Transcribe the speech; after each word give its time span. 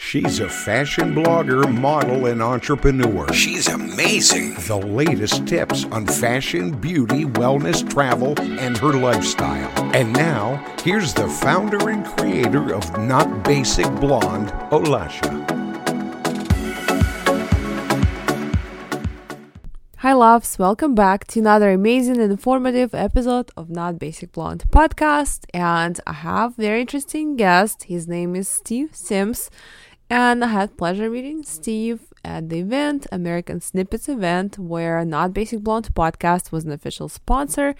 She's 0.00 0.38
a 0.38 0.48
fashion 0.48 1.12
blogger, 1.12 1.70
model, 1.70 2.26
and 2.26 2.40
entrepreneur. 2.40 3.30
She's 3.32 3.66
amazing. 3.66 4.54
The 4.54 4.76
latest 4.76 5.46
tips 5.46 5.84
on 5.86 6.06
fashion, 6.06 6.70
beauty, 6.70 7.24
wellness, 7.24 7.86
travel, 7.90 8.40
and 8.40 8.78
her 8.78 8.92
lifestyle. 8.92 9.68
And 9.94 10.12
now, 10.12 10.64
here's 10.84 11.12
the 11.12 11.28
founder 11.28 11.90
and 11.90 12.06
creator 12.06 12.72
of 12.72 12.96
Not 12.96 13.42
Basic 13.42 13.86
Blonde, 13.96 14.50
Olasha. 14.70 15.34
Hi, 19.98 20.12
loves. 20.12 20.60
Welcome 20.60 20.94
back 20.94 21.26
to 21.26 21.40
another 21.40 21.72
amazing 21.72 22.18
and 22.18 22.30
informative 22.30 22.94
episode 22.94 23.50
of 23.56 23.68
Not 23.68 23.98
Basic 23.98 24.30
Blonde 24.30 24.62
podcast. 24.70 25.44
And 25.52 26.00
I 26.06 26.12
have 26.12 26.54
very 26.54 26.82
interesting 26.82 27.34
guest. 27.34 27.82
His 27.82 28.06
name 28.06 28.36
is 28.36 28.48
Steve 28.48 28.94
Sims. 28.94 29.50
And 30.10 30.42
I 30.42 30.48
had 30.48 30.78
pleasure 30.78 31.10
meeting 31.10 31.42
Steve 31.42 32.00
at 32.24 32.48
the 32.48 32.60
event, 32.60 33.06
American 33.12 33.60
Snippets 33.60 34.08
event, 34.08 34.58
where 34.58 35.04
Not 35.04 35.34
Basic 35.34 35.60
Blonde 35.60 35.94
podcast 35.94 36.50
was 36.50 36.64
an 36.64 36.72
official 36.72 37.10
sponsor. 37.10 37.74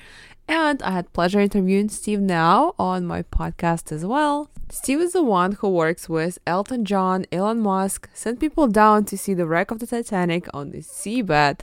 And 0.46 0.82
I 0.82 0.90
had 0.90 1.12
pleasure 1.14 1.40
interviewing 1.40 1.88
Steve 1.88 2.20
now 2.20 2.74
on 2.78 3.06
my 3.06 3.22
podcast 3.22 3.92
as 3.92 4.04
well. 4.04 4.50
Steve 4.70 5.00
is 5.00 5.12
the 5.12 5.22
one 5.22 5.52
who 5.52 5.70
works 5.70 6.06
with 6.06 6.38
Elton 6.46 6.84
John, 6.84 7.24
Elon 7.32 7.60
Musk, 7.60 8.10
sent 8.12 8.40
people 8.40 8.66
down 8.66 9.06
to 9.06 9.16
see 9.16 9.32
the 9.32 9.46
wreck 9.46 9.70
of 9.70 9.78
the 9.78 9.86
Titanic 9.86 10.46
on 10.52 10.70
the 10.70 10.78
seabed, 10.78 11.60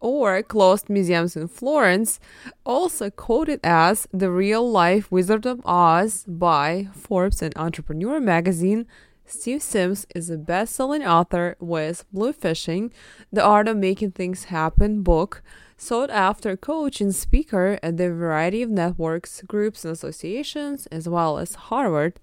or 0.00 0.42
closed 0.42 0.90
museums 0.90 1.36
in 1.36 1.46
Florence, 1.46 2.18
also 2.66 3.08
quoted 3.08 3.60
as 3.62 4.08
the 4.12 4.30
real 4.30 4.68
life 4.68 5.12
Wizard 5.12 5.46
of 5.46 5.60
Oz 5.64 6.24
by 6.26 6.88
Forbes 6.92 7.40
and 7.40 7.56
Entrepreneur 7.56 8.18
magazine. 8.18 8.86
Steve 9.32 9.62
Sims 9.62 10.06
is 10.14 10.28
a 10.28 10.36
best 10.36 10.74
selling 10.74 11.02
author 11.02 11.56
with 11.58 12.04
Bluefishing, 12.14 12.92
The 13.32 13.42
Art 13.42 13.66
of 13.66 13.78
Making 13.78 14.12
Things 14.12 14.44
Happen 14.44 15.02
book, 15.02 15.42
sought 15.76 16.10
after 16.10 16.54
coach 16.54 17.00
and 17.00 17.14
speaker 17.14 17.78
at 17.82 17.94
a 17.94 18.10
variety 18.10 18.60
of 18.60 18.68
networks, 18.68 19.42
groups, 19.42 19.86
and 19.86 19.92
associations, 19.92 20.86
as 20.88 21.08
well 21.08 21.38
as 21.38 21.54
Harvard, 21.54 22.20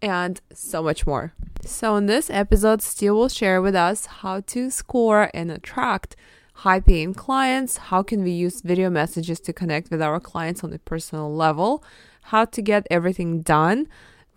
and 0.00 0.40
so 0.54 0.80
much 0.80 1.08
more. 1.08 1.34
So, 1.64 1.96
in 1.96 2.06
this 2.06 2.30
episode, 2.30 2.82
Steve 2.82 3.14
will 3.14 3.28
share 3.28 3.60
with 3.60 3.74
us 3.74 4.06
how 4.06 4.40
to 4.40 4.70
score 4.70 5.30
and 5.34 5.50
attract 5.50 6.14
high 6.54 6.80
paying 6.80 7.14
clients, 7.14 7.76
how 7.76 8.02
can 8.04 8.22
we 8.22 8.30
use 8.30 8.60
video 8.62 8.90
messages 8.90 9.40
to 9.40 9.52
connect 9.52 9.90
with 9.90 10.00
our 10.00 10.20
clients 10.20 10.62
on 10.62 10.72
a 10.72 10.78
personal 10.78 11.34
level, 11.34 11.82
how 12.22 12.44
to 12.44 12.62
get 12.62 12.86
everything 12.90 13.42
done. 13.42 13.88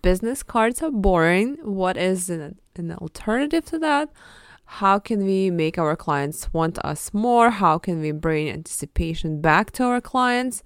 Business 0.02 0.42
cards 0.42 0.82
are 0.82 0.90
boring. 0.90 1.58
What 1.62 1.96
is 1.96 2.30
an, 2.30 2.58
an 2.76 2.92
alternative 2.94 3.66
to 3.66 3.80
that? 3.80 4.10
How 4.66 4.98
can 4.98 5.26
we 5.26 5.52
make 5.52 5.78
our 5.78 5.96
clients 5.96 6.52
want 6.54 6.80
us 6.80 7.14
more? 7.14 7.52
How 7.52 7.78
can 7.78 8.02
we 8.02 8.12
bring 8.12 8.50
anticipation 8.50 9.42
back 9.42 9.72
to 9.74 9.84
our 9.84 10.02
clients? 10.02 10.64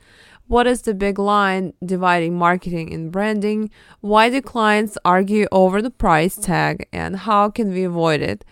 What 0.47 0.67
is 0.67 0.83
the 0.83 0.93
big 0.93 1.19
line 1.19 1.73
dividing 1.83 2.37
marketing 2.37 2.93
and 2.93 3.11
branding? 3.11 3.71
Why 3.99 4.29
do 4.29 4.41
clients 4.41 4.97
argue 5.03 5.47
over 5.51 5.81
the 5.81 5.89
price 5.89 6.37
tag 6.37 6.87
and 6.93 7.17
how 7.17 7.49
can 7.49 7.73
we 7.73 7.83
avoid 7.83 8.21
it? 8.21 8.45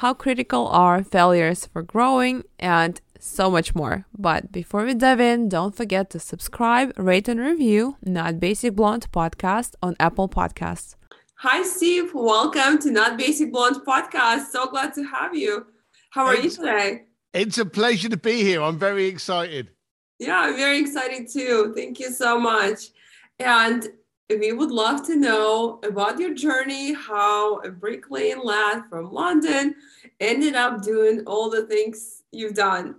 How 0.00 0.12
critical 0.12 0.68
are 0.68 1.02
failures 1.02 1.64
for 1.64 1.82
growing 1.82 2.44
and 2.58 3.00
so 3.18 3.50
much 3.50 3.74
more. 3.74 4.04
But 4.14 4.52
before 4.52 4.84
we 4.84 4.92
dive 4.92 5.20
in, 5.20 5.48
don't 5.48 5.74
forget 5.74 6.10
to 6.10 6.18
subscribe, 6.18 6.92
rate, 6.98 7.28
and 7.28 7.40
review 7.40 7.96
Not 8.02 8.38
Basic 8.38 8.74
Blonde 8.74 9.10
podcast 9.10 9.74
on 9.82 9.96
Apple 9.98 10.28
Podcasts. 10.28 10.96
Hi, 11.36 11.62
Steve. 11.62 12.10
Welcome 12.12 12.78
to 12.80 12.90
Not 12.90 13.16
Basic 13.16 13.50
Blonde 13.50 13.76
podcast. 13.88 14.48
So 14.48 14.66
glad 14.66 14.92
to 14.96 15.02
have 15.04 15.34
you. 15.34 15.64
How 16.10 16.26
are 16.26 16.34
it's, 16.34 16.44
you 16.44 16.50
today? 16.66 17.04
It's 17.32 17.56
a 17.56 17.64
pleasure 17.64 18.10
to 18.10 18.18
be 18.18 18.42
here. 18.42 18.60
I'm 18.60 18.78
very 18.78 19.06
excited. 19.06 19.70
Yeah, 20.18 20.40
I'm 20.40 20.56
very 20.56 20.78
excited 20.78 21.30
too. 21.32 21.72
Thank 21.74 22.00
you 22.00 22.10
so 22.10 22.38
much. 22.38 22.90
And 23.38 23.88
we 24.28 24.52
would 24.52 24.70
love 24.70 25.06
to 25.06 25.16
know 25.16 25.78
about 25.84 26.18
your 26.18 26.34
journey, 26.34 26.92
how 26.92 27.58
a 27.60 27.70
bricklaying 27.70 28.42
lad 28.42 28.82
from 28.90 29.12
London 29.12 29.74
ended 30.20 30.54
up 30.54 30.82
doing 30.82 31.22
all 31.26 31.48
the 31.48 31.66
things 31.66 32.22
you've 32.32 32.54
done. 32.54 32.96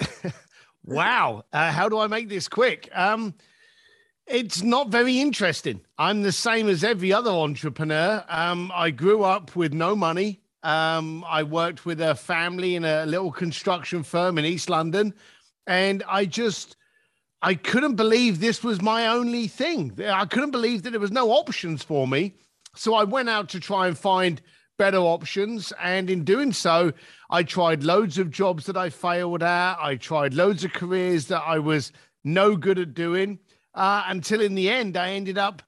wow. 0.84 1.44
Uh, 1.52 1.70
how 1.72 1.88
do 1.88 1.98
I 1.98 2.08
make 2.08 2.28
this 2.28 2.48
quick? 2.48 2.90
Um, 2.94 3.34
it's 4.26 4.62
not 4.62 4.88
very 4.88 5.18
interesting. 5.20 5.80
I'm 5.98 6.22
the 6.22 6.32
same 6.32 6.68
as 6.68 6.84
every 6.84 7.12
other 7.12 7.30
entrepreneur. 7.30 8.24
Um, 8.28 8.70
I 8.74 8.90
grew 8.90 9.22
up 9.22 9.56
with 9.56 9.72
no 9.72 9.96
money. 9.96 10.40
Um, 10.62 11.24
I 11.28 11.42
worked 11.42 11.84
with 11.84 12.00
a 12.00 12.14
family 12.14 12.76
in 12.76 12.84
a 12.84 13.04
little 13.06 13.32
construction 13.32 14.02
firm 14.02 14.38
in 14.38 14.44
East 14.44 14.70
London. 14.70 15.14
And 15.66 16.02
I 16.08 16.24
just, 16.26 16.76
I 17.44 17.54
couldn't 17.54 17.96
believe 17.96 18.40
this 18.40 18.64
was 18.64 18.80
my 18.80 19.06
only 19.06 19.48
thing. 19.48 19.92
I 20.02 20.24
couldn't 20.24 20.50
believe 20.50 20.82
that 20.82 20.90
there 20.90 21.00
was 21.00 21.12
no 21.12 21.30
options 21.30 21.82
for 21.82 22.08
me. 22.08 22.32
So 22.74 22.94
I 22.94 23.04
went 23.04 23.28
out 23.28 23.50
to 23.50 23.60
try 23.60 23.86
and 23.86 23.96
find 23.96 24.40
better 24.78 24.98
options. 24.98 25.72
And 25.80 26.08
in 26.08 26.24
doing 26.24 26.52
so, 26.52 26.92
I 27.28 27.42
tried 27.42 27.84
loads 27.84 28.16
of 28.16 28.30
jobs 28.30 28.64
that 28.64 28.78
I 28.78 28.88
failed 28.88 29.42
at. 29.42 29.76
I 29.78 29.96
tried 29.96 30.32
loads 30.32 30.64
of 30.64 30.72
careers 30.72 31.26
that 31.26 31.42
I 31.42 31.58
was 31.58 31.92
no 32.24 32.56
good 32.56 32.78
at 32.78 32.94
doing 32.94 33.38
uh, 33.74 34.04
until 34.06 34.40
in 34.40 34.54
the 34.54 34.70
end, 34.70 34.96
I 34.96 35.10
ended 35.10 35.38
up 35.38 35.62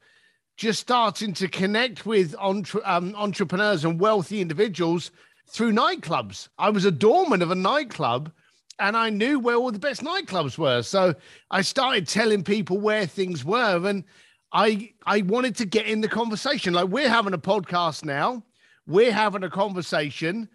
just 0.56 0.80
starting 0.80 1.34
to 1.34 1.48
connect 1.48 2.06
with 2.06 2.34
entre- 2.38 2.80
um, 2.84 3.14
entrepreneurs 3.14 3.84
and 3.84 4.00
wealthy 4.00 4.40
individuals 4.40 5.10
through 5.48 5.72
nightclubs. 5.72 6.48
I 6.58 6.70
was 6.70 6.84
a 6.84 6.90
doorman 6.90 7.42
of 7.42 7.50
a 7.50 7.54
nightclub 7.56 8.32
and 8.78 8.96
I 8.96 9.10
knew 9.10 9.38
where 9.38 9.56
all 9.56 9.72
the 9.72 9.78
best 9.78 10.02
nightclubs 10.02 10.58
were. 10.58 10.82
So 10.82 11.14
I 11.50 11.62
started 11.62 12.06
telling 12.06 12.42
people 12.44 12.78
where 12.78 13.06
things 13.06 13.44
were 13.44 13.86
and 13.86 14.04
I 14.52 14.92
I 15.04 15.22
wanted 15.22 15.56
to 15.56 15.66
get 15.66 15.86
in 15.86 16.00
the 16.00 16.08
conversation. 16.08 16.74
Like 16.74 16.88
we're 16.88 17.08
having 17.08 17.34
a 17.34 17.38
podcast 17.38 18.04
now, 18.04 18.44
we're 18.86 19.12
having 19.12 19.44
a 19.44 19.50
conversation. 19.50 20.48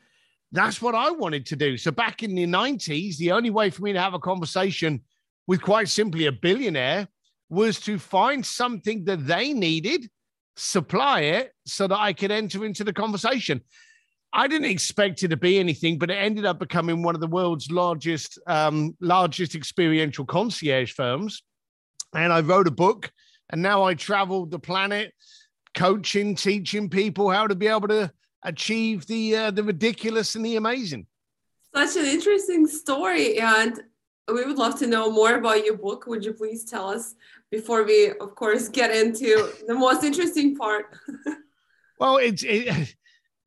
That's 0.52 0.82
what 0.82 0.96
I 0.96 1.12
wanted 1.12 1.46
to 1.48 1.56
do. 1.56 1.78
So 1.78 1.92
back 1.92 2.24
in 2.24 2.36
the 2.36 2.46
90s, 2.46 3.18
the 3.18 3.32
only 3.32 3.50
way 3.50 3.70
for 3.70 3.84
me 3.84 3.94
to 3.94 4.02
have 4.02 4.14
a 4.14 4.20
conversation 4.20 5.02
with 5.48 5.62
quite 5.62 5.88
simply 5.88 6.26
a 6.26 6.32
billionaire 6.32 7.08
was 7.50 7.80
to 7.82 7.98
find 7.98 8.46
something 8.46 9.06
that 9.06 9.28
they 9.28 9.54
needed, 9.54 10.10
supply 10.56 11.22
it 11.22 11.54
so 11.66 11.88
that 11.88 12.00
I 12.00 12.14
could 12.14 12.32
enter 12.32 12.66
into 12.66 12.84
the 12.84 12.94
conversation. 12.94 13.62
I 14.34 14.48
didn't 14.48 14.70
expect 14.70 15.24
it 15.24 15.30
to 15.30 15.38
be 15.38 15.60
anything, 15.60 15.98
but 15.98 16.10
it 16.10 16.16
ended 16.16 16.46
up 16.46 16.60
becoming 16.60 17.04
one 17.04 17.16
of 17.16 17.22
the 17.22 17.28
world's 17.28 17.70
largest, 17.70 18.40
um, 18.48 18.96
largest 19.02 19.56
experiential 19.56 20.26
concierge 20.26 20.94
firms. 20.94 21.44
And 22.14 22.32
I 22.32 22.40
wrote 22.42 22.68
a 22.68 22.72
book, 22.72 23.12
and 23.50 23.62
now 23.62 23.84
I 23.84 23.94
travel 23.94 24.46
the 24.46 24.60
planet, 24.60 25.14
coaching, 25.74 26.36
teaching 26.36 26.90
people 26.90 27.30
how 27.30 27.48
to 27.48 27.56
be 27.56 27.68
able 27.68 27.90
to 27.90 28.12
achieve 28.44 29.06
the 29.08 29.36
uh, 29.36 29.52
the 29.52 29.64
ridiculous 29.64 30.36
and 30.36 30.46
the 30.46 30.56
amazing. 30.56 31.08
Such 31.76 31.96
an 31.98 32.06
interesting 32.06 32.68
story, 32.68 33.40
and 33.40 33.82
we 34.28 34.46
would 34.46 34.58
love 34.58 34.78
to 34.80 34.88
know 34.88 35.12
more 35.12 35.36
about 35.36 35.66
your 35.66 35.78
book. 35.78 36.06
Would 36.08 36.24
you 36.24 36.34
please 36.34 36.66
tell 36.66 36.90
us 36.90 37.16
before 37.50 37.84
we, 37.84 38.12
of 38.12 38.36
course, 38.36 38.70
get 38.70 38.92
into 38.92 39.52
the 39.68 39.74
most 39.74 40.04
interesting 40.04 40.56
part? 40.56 40.86
well, 42.00 42.18
it's 42.18 42.44
it, 42.44 42.96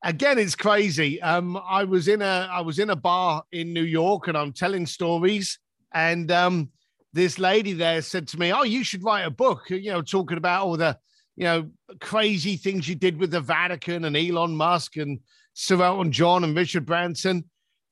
again, 0.05 0.39
it's 0.39 0.55
crazy. 0.55 1.21
Um, 1.21 1.57
I 1.67 1.83
was 1.83 2.07
in 2.07 2.21
a 2.21 2.47
I 2.49 2.61
was 2.61 2.79
in 2.79 2.89
a 2.91 2.95
bar 2.95 3.43
in 3.51 3.73
New 3.73 3.83
York, 3.83 4.29
and 4.29 4.37
I'm 4.37 4.53
telling 4.53 4.85
stories, 4.85 5.59
and 5.93 6.31
um, 6.31 6.69
this 7.11 7.37
lady 7.37 7.73
there 7.73 8.01
said 8.01 8.29
to 8.29 8.39
me, 8.39 8.53
"Oh, 8.53 8.63
you 8.63 8.85
should 8.85 9.03
write 9.03 9.25
a 9.25 9.31
book." 9.31 9.69
You 9.69 9.91
know, 9.91 10.01
talking 10.01 10.37
about 10.37 10.65
all 10.65 10.77
the 10.77 10.97
you 11.35 11.43
know, 11.43 11.69
crazy 11.99 12.55
things 12.55 12.87
you 12.87 12.95
did 12.95 13.19
with 13.19 13.31
the 13.31 13.41
Vatican 13.41 14.05
and 14.05 14.15
Elon 14.15 14.55
Musk 14.55 14.97
and 14.97 15.19
Sir 15.53 15.81
Elton 15.81 16.11
John 16.11 16.43
and 16.43 16.55
Richard 16.55 16.85
Branson. 16.85 17.43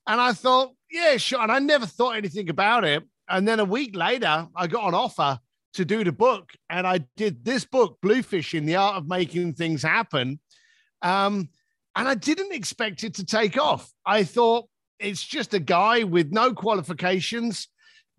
And 0.08 0.22
I 0.22 0.34
thought, 0.34 0.74
yeah, 0.90 1.18
sure. 1.18 1.42
And 1.42 1.52
I 1.52 1.60
never 1.60 1.86
thought 1.86 2.16
anything 2.16 2.50
about 2.50 2.86
it. 2.86 3.04
And 3.30 3.48
then 3.48 3.60
a 3.60 3.66
week 3.66 3.96
later, 3.96 4.48
I 4.56 4.68
got 4.68 4.88
an 4.88 4.94
offer 4.94 5.40
to 5.74 5.86
do 5.86 6.04
the 6.04 6.12
book. 6.12 6.52
And 6.70 6.86
I 6.86 7.00
did 7.18 7.44
this 7.44 7.66
book, 7.66 7.98
Bluefishing 8.02 8.66
The 8.66 8.76
Art 8.76 8.96
of 8.96 9.08
Making 9.08 9.54
Things 9.54 9.82
Happen. 9.82 10.40
Um, 11.02 11.50
and 11.96 12.08
I 12.08 12.16
didn't 12.16 12.54
expect 12.54 13.04
it 13.04 13.16
to 13.16 13.26
take 13.26 13.58
off. 13.58 13.92
I 14.06 14.24
thought 14.24 14.68
it's 15.00 15.24
just 15.24 15.54
a 15.54 15.60
guy 15.60 16.04
with 16.04 16.32
no 16.32 16.54
qualifications 16.54 17.68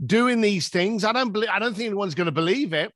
doing 0.04 0.40
these 0.40 0.68
things. 0.68 1.04
I 1.04 1.12
don't 1.12 1.32
believe, 1.32 1.50
I 1.50 1.58
don't 1.58 1.74
think 1.74 1.86
anyone's 1.86 2.14
going 2.14 2.26
to 2.26 2.32
believe 2.32 2.72
it. 2.72 2.92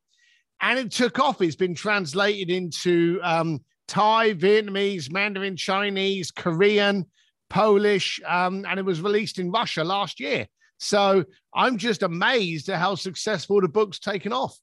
And 0.61 0.79
it 0.79 0.91
took 0.91 1.19
off. 1.19 1.41
It's 1.41 1.57
been 1.57 1.75
translated 1.75 2.51
into 2.51 3.21
um, 3.23 3.61
Thai, 3.87 4.35
Vietnamese, 4.35 5.11
Mandarin, 5.11 5.57
Chinese, 5.57 6.31
Korean, 6.31 7.07
Polish, 7.49 8.21
um, 8.27 8.67
and 8.69 8.79
it 8.79 8.85
was 8.85 9.01
released 9.01 9.39
in 9.39 9.51
Russia 9.51 9.85
last 9.85 10.21
year. 10.21 10.47
So 10.79 11.25
I'm 11.55 11.79
just 11.79 12.03
amazed 12.03 12.69
at 12.69 12.79
how 12.79 12.95
successful 12.95 13.61
the 13.61 13.69
book's 13.69 13.99
taken 13.99 14.33
off. 14.33 14.57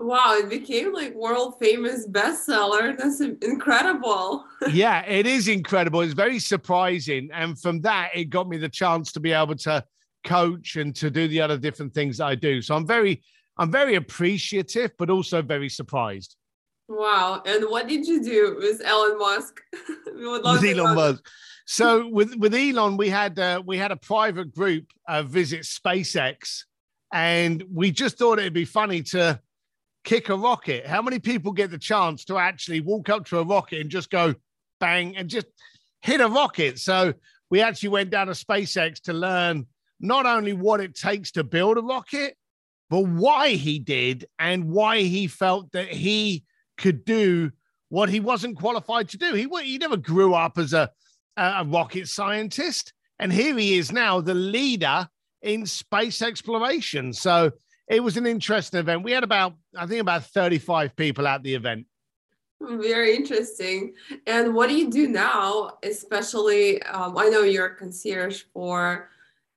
Wow, 0.00 0.36
it 0.38 0.50
became 0.50 0.92
like 0.92 1.14
world 1.14 1.54
famous 1.60 2.06
bestseller. 2.08 2.96
That's 2.98 3.20
incredible. 3.20 4.44
yeah, 4.70 5.04
it 5.06 5.26
is 5.26 5.46
incredible. 5.46 6.00
It's 6.00 6.14
very 6.14 6.40
surprising. 6.40 7.30
And 7.32 7.58
from 7.58 7.80
that, 7.82 8.10
it 8.14 8.24
got 8.26 8.48
me 8.48 8.56
the 8.56 8.68
chance 8.68 9.12
to 9.12 9.20
be 9.20 9.32
able 9.32 9.54
to 9.56 9.84
coach 10.24 10.76
and 10.76 10.94
to 10.96 11.10
do 11.10 11.28
the 11.28 11.40
other 11.40 11.56
different 11.56 11.94
things 11.94 12.20
I 12.20 12.34
do. 12.34 12.60
So 12.60 12.74
I'm 12.74 12.86
very, 12.86 13.22
I'm 13.56 13.70
very 13.70 13.94
appreciative, 13.94 14.90
but 14.98 15.10
also 15.10 15.42
very 15.42 15.68
surprised. 15.68 16.36
Wow. 16.88 17.42
And 17.46 17.64
what 17.70 17.86
did 17.88 18.06
you 18.06 18.22
do 18.22 18.56
with 18.58 18.82
Elon 18.84 19.18
Musk? 19.18 19.60
we 20.14 20.28
would 20.28 20.42
love 20.42 20.60
with 20.60 20.76
Elon 20.76 20.96
Musk. 20.96 21.24
So 21.66 22.08
with 22.08 22.34
with 22.36 22.54
Elon, 22.54 22.98
we 22.98 23.08
had 23.08 23.38
uh, 23.38 23.62
we 23.64 23.78
had 23.78 23.90
a 23.90 23.96
private 23.96 24.54
group 24.54 24.86
uh, 25.08 25.22
visit 25.22 25.62
SpaceX, 25.62 26.64
and 27.10 27.64
we 27.72 27.90
just 27.90 28.18
thought 28.18 28.38
it'd 28.38 28.52
be 28.52 28.66
funny 28.66 29.02
to 29.02 29.40
kick 30.04 30.28
a 30.28 30.36
rocket. 30.36 30.86
How 30.86 31.02
many 31.02 31.18
people 31.18 31.52
get 31.52 31.70
the 31.70 31.78
chance 31.78 32.24
to 32.26 32.38
actually 32.38 32.80
walk 32.80 33.08
up 33.08 33.26
to 33.26 33.38
a 33.38 33.44
rocket 33.44 33.80
and 33.80 33.90
just 33.90 34.10
go 34.10 34.34
bang 34.80 35.16
and 35.16 35.28
just 35.28 35.46
hit 36.02 36.20
a 36.20 36.28
rocket? 36.28 36.78
So 36.78 37.14
we 37.50 37.60
actually 37.60 37.90
went 37.90 38.10
down 38.10 38.28
to 38.28 38.32
SpaceX 38.32 39.00
to 39.02 39.12
learn 39.12 39.66
not 40.00 40.26
only 40.26 40.52
what 40.52 40.80
it 40.80 40.94
takes 40.94 41.32
to 41.32 41.44
build 41.44 41.78
a 41.78 41.82
rocket, 41.82 42.36
but 42.90 43.06
why 43.06 43.50
he 43.50 43.78
did 43.78 44.26
and 44.38 44.70
why 44.70 45.00
he 45.00 45.26
felt 45.26 45.72
that 45.72 45.88
he 45.88 46.44
could 46.76 47.04
do 47.04 47.50
what 47.88 48.08
he 48.08 48.20
wasn't 48.20 48.58
qualified 48.58 49.08
to 49.08 49.18
do. 49.18 49.34
He 49.34 49.48
he 49.62 49.78
never 49.78 49.96
grew 49.96 50.34
up 50.34 50.58
as 50.58 50.72
a 50.72 50.90
a 51.36 51.64
rocket 51.64 52.08
scientist, 52.08 52.92
and 53.18 53.32
here 53.32 53.56
he 53.56 53.78
is 53.78 53.90
now, 53.90 54.20
the 54.20 54.34
leader 54.34 55.08
in 55.42 55.66
space 55.66 56.22
exploration. 56.22 57.12
So 57.12 57.52
it 57.88 58.02
was 58.02 58.16
an 58.16 58.26
interesting 58.26 58.80
event. 58.80 59.02
We 59.02 59.12
had 59.12 59.24
about, 59.24 59.54
I 59.76 59.86
think, 59.86 60.00
about 60.00 60.24
35 60.24 60.96
people 60.96 61.26
at 61.26 61.42
the 61.42 61.54
event. 61.54 61.86
Very 62.60 63.14
interesting. 63.14 63.94
And 64.26 64.54
what 64.54 64.68
do 64.68 64.74
you 64.74 64.90
do 64.90 65.08
now? 65.08 65.78
Especially, 65.82 66.82
um, 66.84 67.18
I 67.18 67.28
know 67.28 67.42
you're 67.42 67.66
a 67.66 67.76
concierge 67.76 68.44
for 68.54 69.10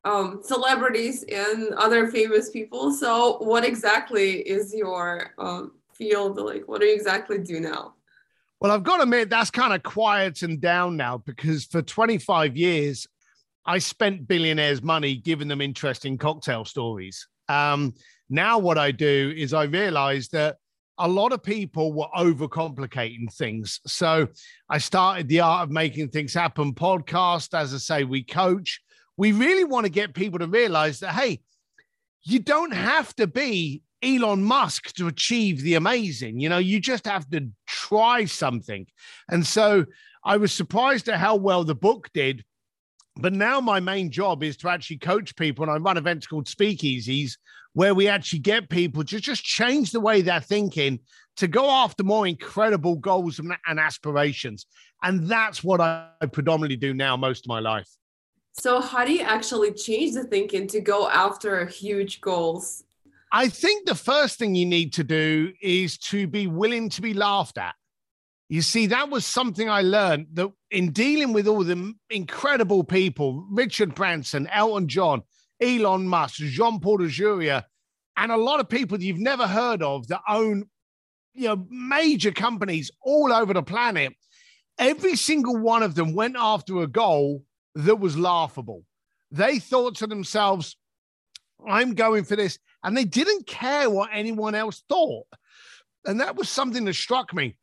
um, 0.03 0.41
celebrities 0.43 1.23
and 1.23 1.73
other 1.75 2.07
famous 2.07 2.49
people. 2.49 2.91
So, 2.91 3.37
what 3.39 3.63
exactly 3.63 4.39
is 4.39 4.73
your 4.73 5.33
um, 5.37 5.73
field? 5.93 6.37
Like, 6.37 6.67
what 6.67 6.81
do 6.81 6.87
you 6.87 6.95
exactly 6.95 7.37
do 7.37 7.59
now? 7.59 7.93
Well, 8.59 8.71
I've 8.71 8.83
got 8.83 8.97
to 8.97 9.03
admit, 9.03 9.29
that's 9.29 9.51
kind 9.51 9.73
of 9.73 9.83
quietened 9.83 10.61
down 10.61 10.97
now 10.97 11.19
because 11.19 11.65
for 11.65 11.81
25 11.81 12.57
years, 12.57 13.07
I 13.65 13.77
spent 13.77 14.27
billionaires' 14.27 14.81
money 14.81 15.15
giving 15.15 15.47
them 15.47 15.61
interesting 15.61 16.17
cocktail 16.17 16.65
stories. 16.65 17.27
Um, 17.49 17.93
now, 18.29 18.59
what 18.59 18.77
I 18.77 18.91
do 18.91 19.33
is 19.35 19.53
I 19.53 19.63
realize 19.63 20.27
that 20.29 20.57
a 20.99 21.07
lot 21.07 21.31
of 21.31 21.43
people 21.43 21.93
were 21.93 22.07
overcomplicating 22.17 23.31
things. 23.33 23.79
So 23.85 24.27
I 24.69 24.79
started 24.79 25.27
the 25.27 25.41
Art 25.41 25.63
of 25.63 25.71
Making 25.71 26.09
Things 26.09 26.33
Happen 26.33 26.73
podcast. 26.73 27.57
As 27.57 27.73
I 27.73 27.77
say, 27.77 28.03
we 28.03 28.23
coach. 28.23 28.81
We 29.15 29.31
really 29.31 29.63
want 29.63 29.85
to 29.85 29.91
get 29.91 30.13
people 30.13 30.39
to 30.39 30.47
realize 30.47 30.99
that, 30.99 31.13
hey, 31.13 31.41
you 32.23 32.39
don't 32.39 32.73
have 32.73 33.15
to 33.15 33.27
be 33.27 33.81
Elon 34.03 34.43
Musk 34.43 34.93
to 34.95 35.07
achieve 35.07 35.61
the 35.61 35.75
amazing. 35.75 36.39
You 36.39 36.49
know, 36.49 36.57
you 36.57 36.79
just 36.79 37.05
have 37.05 37.29
to 37.29 37.49
try 37.65 38.25
something. 38.25 38.85
And 39.29 39.45
so 39.45 39.85
I 40.23 40.37
was 40.37 40.51
surprised 40.51 41.07
at 41.09 41.19
how 41.19 41.35
well 41.35 41.63
the 41.63 41.75
book 41.75 42.09
did. 42.13 42.43
But 43.15 43.33
now 43.33 43.59
my 43.59 43.79
main 43.79 44.11
job 44.11 44.43
is 44.43 44.57
to 44.57 44.69
actually 44.69 44.99
coach 44.99 45.35
people, 45.35 45.63
and 45.63 45.71
I 45.71 45.77
run 45.77 45.97
events 45.97 46.27
called 46.27 46.45
speakeasies 46.45 47.37
where 47.77 47.93
we 47.93 48.07
actually 48.07 48.39
get 48.39 48.69
people 48.69 49.03
to 49.03 49.19
just 49.19 49.43
change 49.43 49.91
the 49.91 49.99
way 49.99 50.23
they're 50.23 50.41
thinking 50.41 50.99
to 51.35 51.47
go 51.47 51.69
after 51.69 52.03
more 52.03 52.25
incredible 52.25 52.95
goals 52.95 53.37
and 53.37 53.79
aspirations. 53.79 54.65
And 55.03 55.27
that's 55.27 55.63
what 55.63 55.79
I 55.79 56.09
predominantly 56.31 56.77
do 56.77 56.95
now 56.95 57.15
most 57.15 57.45
of 57.45 57.49
my 57.49 57.59
life. 57.59 57.87
So, 58.53 58.81
how 58.81 59.05
do 59.05 59.13
you 59.13 59.21
actually 59.21 59.73
change 59.73 60.15
the 60.15 60.23
thinking 60.23 60.65
to 60.69 60.81
go 60.81 61.07
after 61.07 61.67
huge 61.67 62.19
goals? 62.19 62.83
I 63.31 63.47
think 63.47 63.85
the 63.85 63.93
first 63.93 64.39
thing 64.39 64.55
you 64.55 64.65
need 64.65 64.93
to 64.93 65.03
do 65.03 65.53
is 65.61 65.99
to 66.09 66.25
be 66.25 66.47
willing 66.47 66.89
to 66.89 67.01
be 67.03 67.13
laughed 67.13 67.59
at. 67.59 67.75
You 68.49 68.63
see, 68.63 68.87
that 68.87 69.11
was 69.11 69.23
something 69.23 69.69
I 69.69 69.83
learned 69.83 70.29
that 70.33 70.49
in 70.71 70.93
dealing 70.93 71.31
with 71.31 71.47
all 71.47 71.63
the 71.63 71.93
incredible 72.09 72.83
people, 72.83 73.45
Richard 73.51 73.93
Branson, 73.93 74.47
Elton 74.47 74.87
John, 74.87 75.21
Elon 75.61 76.07
Musk, 76.07 76.35
Jean 76.35 76.79
Paul 76.79 76.99
DeJoria, 76.99 77.63
and 78.15 78.31
a 78.31 78.37
lot 78.37 78.59
of 78.59 78.69
people 78.69 79.01
you've 79.01 79.19
never 79.19 79.47
heard 79.47 79.83
of 79.83 80.07
that 80.07 80.21
own, 80.27 80.65
you 81.33 81.47
know, 81.47 81.65
major 81.69 82.31
companies 82.31 82.91
all 83.01 83.31
over 83.31 83.53
the 83.53 83.63
planet. 83.63 84.13
Every 84.79 85.15
single 85.15 85.57
one 85.57 85.83
of 85.83 85.95
them 85.95 86.13
went 86.13 86.35
after 86.37 86.81
a 86.81 86.87
goal 86.87 87.43
that 87.75 87.99
was 87.99 88.17
laughable. 88.17 88.83
They 89.31 89.59
thought 89.59 89.95
to 89.97 90.07
themselves, 90.07 90.77
I'm 91.65 91.93
going 91.93 92.23
for 92.23 92.35
this 92.35 92.59
and 92.83 92.95
they 92.95 93.05
didn't 93.05 93.47
care 93.47 93.89
what 93.89 94.09
anyone 94.13 94.55
else 94.55 94.83
thought. 94.87 95.25
And 96.05 96.21
that 96.21 96.35
was 96.35 96.49
something 96.49 96.85
that 96.85 96.93
struck 96.93 97.33
me. 97.33 97.57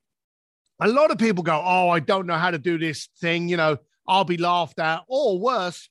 A 0.80 0.88
lot 0.88 1.10
of 1.10 1.18
people 1.18 1.42
go, 1.42 1.60
Oh, 1.64 1.88
I 1.88 2.00
don't 2.00 2.26
know 2.26 2.36
how 2.36 2.50
to 2.50 2.58
do 2.58 2.78
this 2.78 3.08
thing. 3.20 3.48
You 3.48 3.56
know, 3.56 3.78
I'll 4.06 4.24
be 4.24 4.36
laughed 4.36 4.78
at. 4.80 5.02
Or 5.08 5.38
worse, 5.38 5.88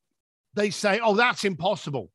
they 0.55 0.69
say, 0.69 0.99
Oh, 1.03 1.15
that's 1.15 1.45
impossible. 1.45 2.11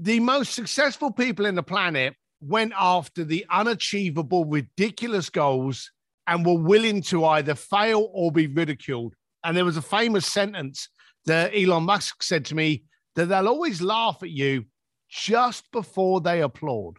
The 0.00 0.20
most 0.20 0.54
successful 0.54 1.10
people 1.10 1.46
in 1.46 1.54
the 1.54 1.62
planet 1.62 2.14
went 2.40 2.72
after 2.76 3.24
the 3.24 3.44
unachievable, 3.50 4.44
ridiculous 4.44 5.30
goals 5.30 5.90
and 6.26 6.44
were 6.44 6.58
willing 6.58 7.02
to 7.02 7.24
either 7.24 7.54
fail 7.54 8.10
or 8.12 8.30
be 8.30 8.46
ridiculed. 8.46 9.14
And 9.44 9.56
there 9.56 9.64
was 9.64 9.76
a 9.76 9.82
famous 9.82 10.26
sentence 10.26 10.88
that 11.26 11.52
Elon 11.54 11.84
Musk 11.84 12.22
said 12.22 12.44
to 12.46 12.54
me 12.54 12.84
that 13.16 13.26
they'll 13.26 13.48
always 13.48 13.80
laugh 13.80 14.22
at 14.22 14.30
you 14.30 14.64
just 15.08 15.70
before 15.72 16.20
they 16.20 16.42
applaud. 16.42 16.98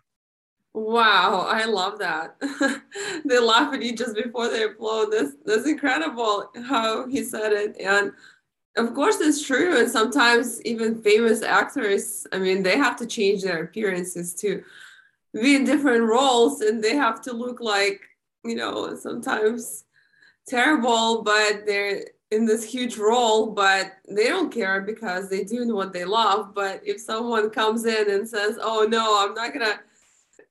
Wow, 0.73 1.47
I 1.49 1.65
love 1.65 1.99
that. 1.99 2.35
they 3.25 3.39
laugh 3.39 3.73
at 3.73 3.81
you 3.81 3.95
just 3.95 4.15
before 4.15 4.49
they 4.49 4.63
applaud. 4.63 5.11
That's 5.11 5.31
that's 5.43 5.67
incredible 5.67 6.51
how 6.67 7.07
he 7.07 7.23
said 7.23 7.53
it. 7.53 7.75
And 7.79 8.11
of 8.79 8.93
course 8.93 9.19
it's 9.19 9.45
true. 9.45 9.77
And 9.77 9.89
sometimes 9.89 10.61
even 10.63 11.01
famous 11.01 11.41
actors, 11.41 12.25
I 12.31 12.39
mean, 12.39 12.63
they 12.63 12.77
have 12.77 12.95
to 12.97 13.05
change 13.05 13.43
their 13.43 13.63
appearances 13.63 14.33
to 14.35 14.63
be 15.33 15.55
in 15.55 15.63
different 15.63 16.03
roles 16.03 16.61
and 16.61 16.83
they 16.83 16.95
have 16.95 17.21
to 17.21 17.33
look 17.33 17.59
like, 17.59 18.01
you 18.43 18.55
know, 18.55 18.95
sometimes 18.95 19.83
terrible, 20.47 21.21
but 21.23 21.65
they're 21.65 22.01
in 22.31 22.45
this 22.45 22.63
huge 22.63 22.97
role, 22.97 23.47
but 23.47 23.93
they 24.07 24.27
don't 24.27 24.51
care 24.51 24.81
because 24.81 25.29
they 25.29 25.43
do 25.43 25.73
what 25.75 25.93
they 25.93 26.05
love. 26.05 26.53
But 26.53 26.81
if 26.85 26.99
someone 26.99 27.49
comes 27.49 27.85
in 27.85 28.09
and 28.09 28.27
says, 28.27 28.57
"Oh 28.61 28.87
no, 28.89 29.25
I'm 29.25 29.33
not 29.33 29.53
gonna 29.53 29.79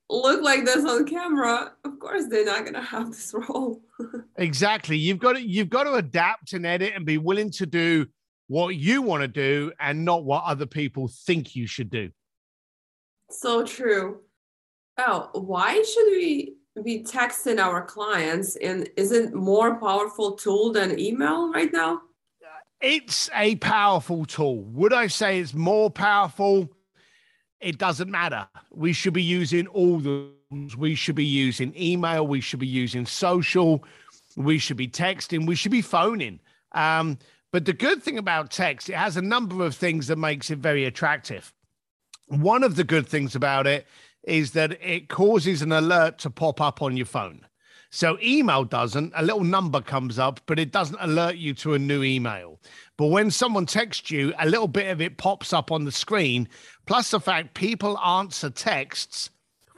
look 0.09 0.41
like 0.41 0.65
this 0.65 0.83
on 0.85 1.05
camera," 1.05 1.73
of 1.85 1.99
course 1.99 2.25
they're 2.27 2.45
not 2.45 2.65
gonna 2.65 2.81
have 2.81 3.11
this 3.11 3.33
role. 3.49 3.81
exactly. 4.35 4.97
You've 4.97 5.19
got 5.19 5.33
to 5.33 5.41
you've 5.41 5.69
got 5.69 5.83
to 5.83 5.93
adapt 5.93 6.53
and 6.53 6.65
edit 6.65 6.93
and 6.95 7.05
be 7.05 7.17
willing 7.17 7.51
to 7.51 7.65
do 7.65 8.07
what 8.49 8.69
you 8.75 9.01
want 9.03 9.21
to 9.21 9.27
do 9.27 9.71
and 9.79 10.03
not 10.03 10.25
what 10.25 10.43
other 10.43 10.65
people 10.65 11.07
think 11.07 11.55
you 11.55 11.67
should 11.67 11.89
do. 11.89 12.09
So 13.29 13.63
true. 13.63 14.21
Oh, 14.97 15.29
why 15.33 15.81
should 15.83 16.07
we 16.07 16.55
be 16.83 17.03
texting 17.03 17.59
our 17.59 17.85
clients? 17.85 18.55
And 18.57 18.89
isn't 18.97 19.35
more 19.35 19.79
powerful 19.79 20.31
tool 20.31 20.73
than 20.73 20.99
email 20.99 21.53
right 21.53 21.71
now? 21.71 22.01
It's 22.81 23.29
a 23.35 23.55
powerful 23.57 24.25
tool. 24.25 24.63
Would 24.63 24.93
i 24.93 25.07
say 25.07 25.39
it's 25.39 25.53
more 25.53 25.91
powerful? 25.91 26.69
It 27.59 27.77
doesn't 27.77 28.09
matter. 28.09 28.47
We 28.71 28.93
should 28.93 29.13
be 29.13 29.23
using 29.23 29.67
all 29.67 29.99
the 29.99 30.31
we 30.75 30.95
should 30.95 31.13
be 31.13 31.25
using 31.25 31.71
email, 31.79 32.25
we 32.25 32.41
should 32.41 32.59
be 32.59 32.65
using 32.65 33.05
social, 33.05 33.83
we 34.35 34.57
should 34.57 34.77
be 34.77 34.87
texting, 34.87 35.45
we 35.45 35.55
should 35.55 35.71
be 35.71 35.83
phoning. 35.83 36.39
Um, 36.71 37.19
but 37.51 37.65
the 37.65 37.73
good 37.73 38.03
thing 38.03 38.17
about 38.17 38.51
text, 38.51 38.89
it 38.89 38.95
has 38.95 39.17
a 39.17 39.21
number 39.21 39.65
of 39.65 39.75
things 39.75 40.07
that 40.07 40.17
makes 40.17 40.49
it 40.49 40.59
very 40.59 40.85
attractive. 40.85 41.53
One 42.27 42.63
of 42.63 42.75
the 42.75 42.83
good 42.83 43.07
things 43.07 43.35
about 43.35 43.65
it 43.65 43.87
is 44.23 44.51
that 44.51 44.73
it 44.83 45.09
causes 45.09 45.61
an 45.61 45.71
alert 45.71 46.19
to 46.19 46.29
pop 46.29 46.61
up 46.61 46.81
on 46.81 46.95
your 46.95 47.05
phone. 47.05 47.45
So 47.91 48.19
email 48.21 48.65
doesn't, 48.65 49.13
a 49.15 49.23
little 49.23 49.43
number 49.43 49.81
comes 49.81 50.19
up, 50.19 50.39
but 50.45 50.59
it 50.59 50.71
doesn't 50.71 50.99
alert 51.01 51.37
you 51.37 51.55
to 51.55 51.73
a 51.73 51.79
new 51.79 52.03
email. 52.03 52.59
But 52.97 53.07
when 53.07 53.31
someone 53.31 53.65
texts 53.65 54.11
you, 54.11 54.33
a 54.37 54.47
little 54.47 54.67
bit 54.67 54.89
of 54.89 55.01
it 55.01 55.17
pops 55.17 55.53
up 55.53 55.71
on 55.71 55.85
the 55.85 55.91
screen. 55.91 56.47
Plus 56.85 57.09
the 57.09 57.19
fact 57.19 57.55
people 57.55 57.97
answer 57.99 58.51
texts 58.51 59.31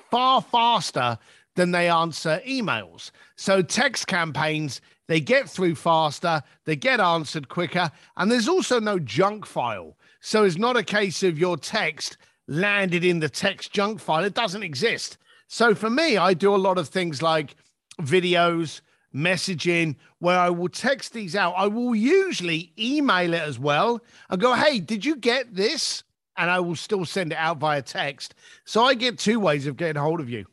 far 0.10 0.42
faster 0.42 1.18
than 1.62 1.70
they 1.70 1.88
answer 1.88 2.42
emails. 2.48 3.12
So 3.36 3.62
text 3.62 4.08
campaigns, 4.08 4.82
they 5.06 5.20
get 5.20 5.48
through 5.48 5.76
faster, 5.76 6.42
they 6.66 6.76
get 6.76 7.00
answered 7.00 7.50
quicker, 7.50 7.92
and 8.18 8.32
there's 8.32 8.48
also 8.48 8.80
no 8.80 8.98
junk 8.98 9.46
file. 9.46 9.96
So 10.22 10.44
it's 10.44 10.58
not 10.58 10.76
a 10.76 10.82
case 10.84 11.22
of 11.22 11.38
your 11.38 11.58
text 11.58 12.18
landed 12.48 13.06
in 13.06 13.20
the 13.20 13.30
text 13.30 13.74
junk 13.74 14.00
file. 14.00 14.24
It 14.24 14.34
doesn't 14.34 14.64
exist. 14.64 15.20
So 15.50 15.76
for 15.76 15.92
me, 15.92 16.18
I 16.18 16.34
do 16.34 16.56
a 16.56 16.58
lot 16.58 16.80
of 16.80 16.90
things 16.90 17.22
like 17.22 17.56
videos, 18.02 18.82
messaging, 19.14 19.98
where 20.18 20.40
I 20.40 20.50
will 20.50 20.70
text 20.70 21.14
these 21.14 21.36
out. 21.36 21.54
I 21.56 21.68
will 21.68 21.94
usually 21.94 22.74
email 22.80 23.36
it 23.36 23.42
as 23.44 23.60
well 23.60 24.02
and 24.32 24.42
go, 24.42 24.56
hey, 24.56 24.80
did 24.80 25.06
you 25.06 25.16
get 25.16 25.54
this? 25.54 26.02
And 26.38 26.50
I 26.50 26.60
will 26.60 26.76
still 26.76 27.06
send 27.06 27.34
it 27.34 27.38
out 27.38 27.60
via 27.60 27.84
text. 27.84 28.34
So 28.66 28.84
I 28.84 28.96
get 28.96 29.20
two 29.20 29.40
ways 29.40 29.68
of 29.68 29.78
getting 29.78 30.02
hold 30.02 30.22
of 30.22 30.28
you. 30.28 30.48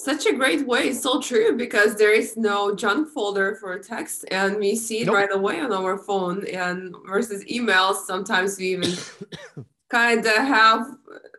Such 0.00 0.26
a 0.26 0.32
great 0.32 0.64
way. 0.64 0.90
It's 0.90 1.02
so 1.02 1.20
true 1.20 1.56
because 1.56 1.96
there 1.96 2.12
is 2.12 2.36
no 2.36 2.72
junk 2.72 3.08
folder 3.08 3.56
for 3.56 3.76
text 3.80 4.24
and 4.30 4.56
we 4.56 4.76
see 4.76 5.00
it 5.00 5.06
nope. 5.06 5.16
right 5.16 5.32
away 5.32 5.58
on 5.58 5.72
our 5.72 5.98
phone. 5.98 6.46
And 6.46 6.94
versus 7.04 7.44
emails, 7.46 8.06
sometimes 8.06 8.58
we 8.58 8.66
even 8.74 8.92
kind 9.90 10.24
of 10.24 10.36
have 10.36 10.86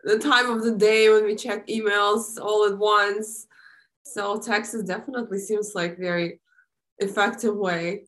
the 0.04 0.18
time 0.18 0.50
of 0.50 0.62
the 0.62 0.74
day 0.74 1.08
when 1.08 1.24
we 1.24 1.36
check 1.36 1.66
emails 1.68 2.38
all 2.38 2.66
at 2.66 2.76
once. 2.76 3.46
So 4.02 4.38
text 4.38 4.74
is 4.74 4.82
definitely 4.82 5.38
seems 5.38 5.74
like 5.74 5.98
very 5.98 6.38
effective 6.98 7.56
way. 7.56 8.02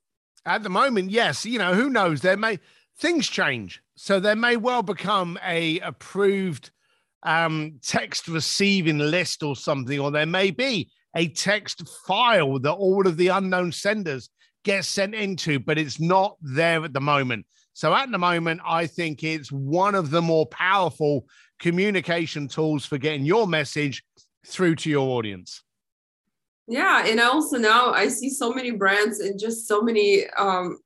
At 0.44 0.62
the 0.62 0.68
moment, 0.68 1.10
yes. 1.10 1.46
You 1.46 1.60
know, 1.60 1.72
who 1.72 1.88
knows? 1.88 2.20
There 2.20 2.36
may 2.36 2.58
things 2.98 3.26
change. 3.26 3.82
So 3.96 4.20
there 4.20 4.36
may 4.36 4.56
well 4.56 4.82
become 4.82 5.38
a 5.42 5.80
approved 5.80 6.72
um, 7.22 7.78
text 7.82 8.28
receiving 8.28 8.98
list 8.98 9.42
or 9.42 9.56
something, 9.56 9.98
or 9.98 10.10
there 10.10 10.26
may 10.26 10.50
be 10.50 10.90
a 11.14 11.28
text 11.28 11.86
file 12.06 12.58
that 12.58 12.72
all 12.72 13.06
of 13.06 13.16
the 13.16 13.28
unknown 13.28 13.72
senders 13.72 14.30
get 14.64 14.84
sent 14.84 15.14
into, 15.14 15.58
but 15.58 15.78
it's 15.78 16.00
not 16.00 16.36
there 16.40 16.84
at 16.84 16.92
the 16.92 17.00
moment. 17.00 17.46
So 17.74 17.94
at 17.94 18.10
the 18.10 18.18
moment, 18.18 18.60
I 18.66 18.86
think 18.86 19.22
it's 19.22 19.50
one 19.50 19.94
of 19.94 20.10
the 20.10 20.22
more 20.22 20.46
powerful 20.46 21.26
communication 21.58 22.48
tools 22.48 22.84
for 22.84 22.98
getting 22.98 23.24
your 23.24 23.46
message 23.46 24.02
through 24.46 24.76
to 24.76 24.90
your 24.90 25.08
audience. 25.16 25.62
Yeah, 26.68 27.06
and 27.06 27.20
also 27.20 27.58
now 27.58 27.92
I 27.92 28.08
see 28.08 28.30
so 28.30 28.52
many 28.52 28.70
brands 28.70 29.20
and 29.20 29.38
just 29.38 29.66
so 29.66 29.82
many 29.82 30.28
um 30.30 30.78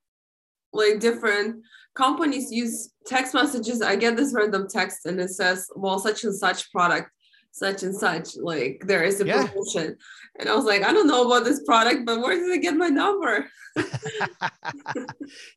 like 0.73 1.01
different 1.01 1.63
companies 1.95 2.51
use 2.51 2.91
text 3.07 3.35
messages. 3.35 3.83
I 3.83 3.97
get 3.97 4.17
this 4.17 4.35
random 4.35 4.67
text 4.69 5.07
and 5.07 5.21
it 5.21 5.31
says, 5.31 5.69
well, 5.75 5.99
such 5.99 6.25
and 6.25 6.35
such 6.35 6.71
product, 6.73 7.11
such 7.53 7.83
and 7.83 7.95
such, 7.95 8.37
like 8.37 8.83
there 8.87 9.05
is 9.05 9.21
a 9.21 9.27
yeah. 9.27 9.47
promotion. 9.47 9.97
And 10.39 10.49
I 10.49 10.55
was 10.55 10.65
like, 10.65 10.83
I 10.83 10.93
don't 10.93 11.07
know 11.07 11.27
about 11.27 11.45
this 11.45 11.63
product, 11.65 12.05
but 12.05 12.21
where 12.21 12.35
did 12.37 12.53
I 12.53 12.59
get 12.59 12.77
my 12.77 12.89
number? 12.89 13.49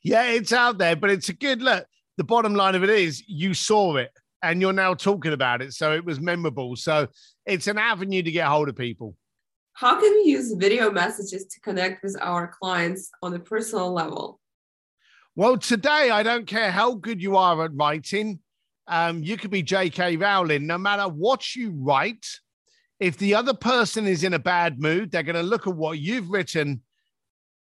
yeah, 0.03 0.25
it's 0.31 0.53
out 0.53 0.77
there, 0.77 0.95
but 0.95 1.09
it's 1.09 1.29
a 1.29 1.33
good 1.33 1.61
look. 1.61 1.85
The 2.17 2.23
bottom 2.23 2.53
line 2.53 2.75
of 2.75 2.83
it 2.83 2.89
is 2.89 3.23
you 3.27 3.53
saw 3.53 3.95
it 3.95 4.11
and 4.41 4.61
you're 4.61 4.73
now 4.73 4.93
talking 4.93 5.33
about 5.33 5.61
it. 5.61 5.73
So 5.73 5.93
it 5.93 6.05
was 6.05 6.19
memorable. 6.19 6.75
So 6.75 7.07
it's 7.45 7.67
an 7.67 7.77
avenue 7.77 8.23
to 8.23 8.31
get 8.31 8.47
hold 8.47 8.69
of 8.69 8.75
people. 8.75 9.15
How 9.73 9.99
can 9.99 10.11
we 10.11 10.31
use 10.31 10.53
video 10.53 10.91
messages 10.91 11.45
to 11.45 11.59
connect 11.61 12.03
with 12.03 12.17
our 12.21 12.53
clients 12.59 13.09
on 13.23 13.33
a 13.33 13.39
personal 13.39 13.93
level? 13.93 14.39
Well, 15.39 15.55
today, 15.55 16.09
I 16.11 16.21
don't 16.21 16.45
care 16.45 16.69
how 16.69 16.95
good 16.95 17.21
you 17.21 17.37
are 17.37 17.63
at 17.63 17.71
writing. 17.73 18.39
Um, 18.89 19.23
you 19.23 19.37
could 19.37 19.51
be 19.51 19.63
J.K. 19.63 20.17
Rowling. 20.17 20.67
No 20.67 20.77
matter 20.77 21.03
what 21.03 21.55
you 21.55 21.71
write, 21.77 22.27
if 22.99 23.17
the 23.17 23.35
other 23.35 23.53
person 23.53 24.05
is 24.05 24.25
in 24.25 24.33
a 24.33 24.37
bad 24.37 24.81
mood, 24.81 25.11
they're 25.11 25.23
going 25.23 25.37
to 25.37 25.41
look 25.41 25.65
at 25.65 25.77
what 25.77 25.97
you've 25.97 26.29
written 26.29 26.81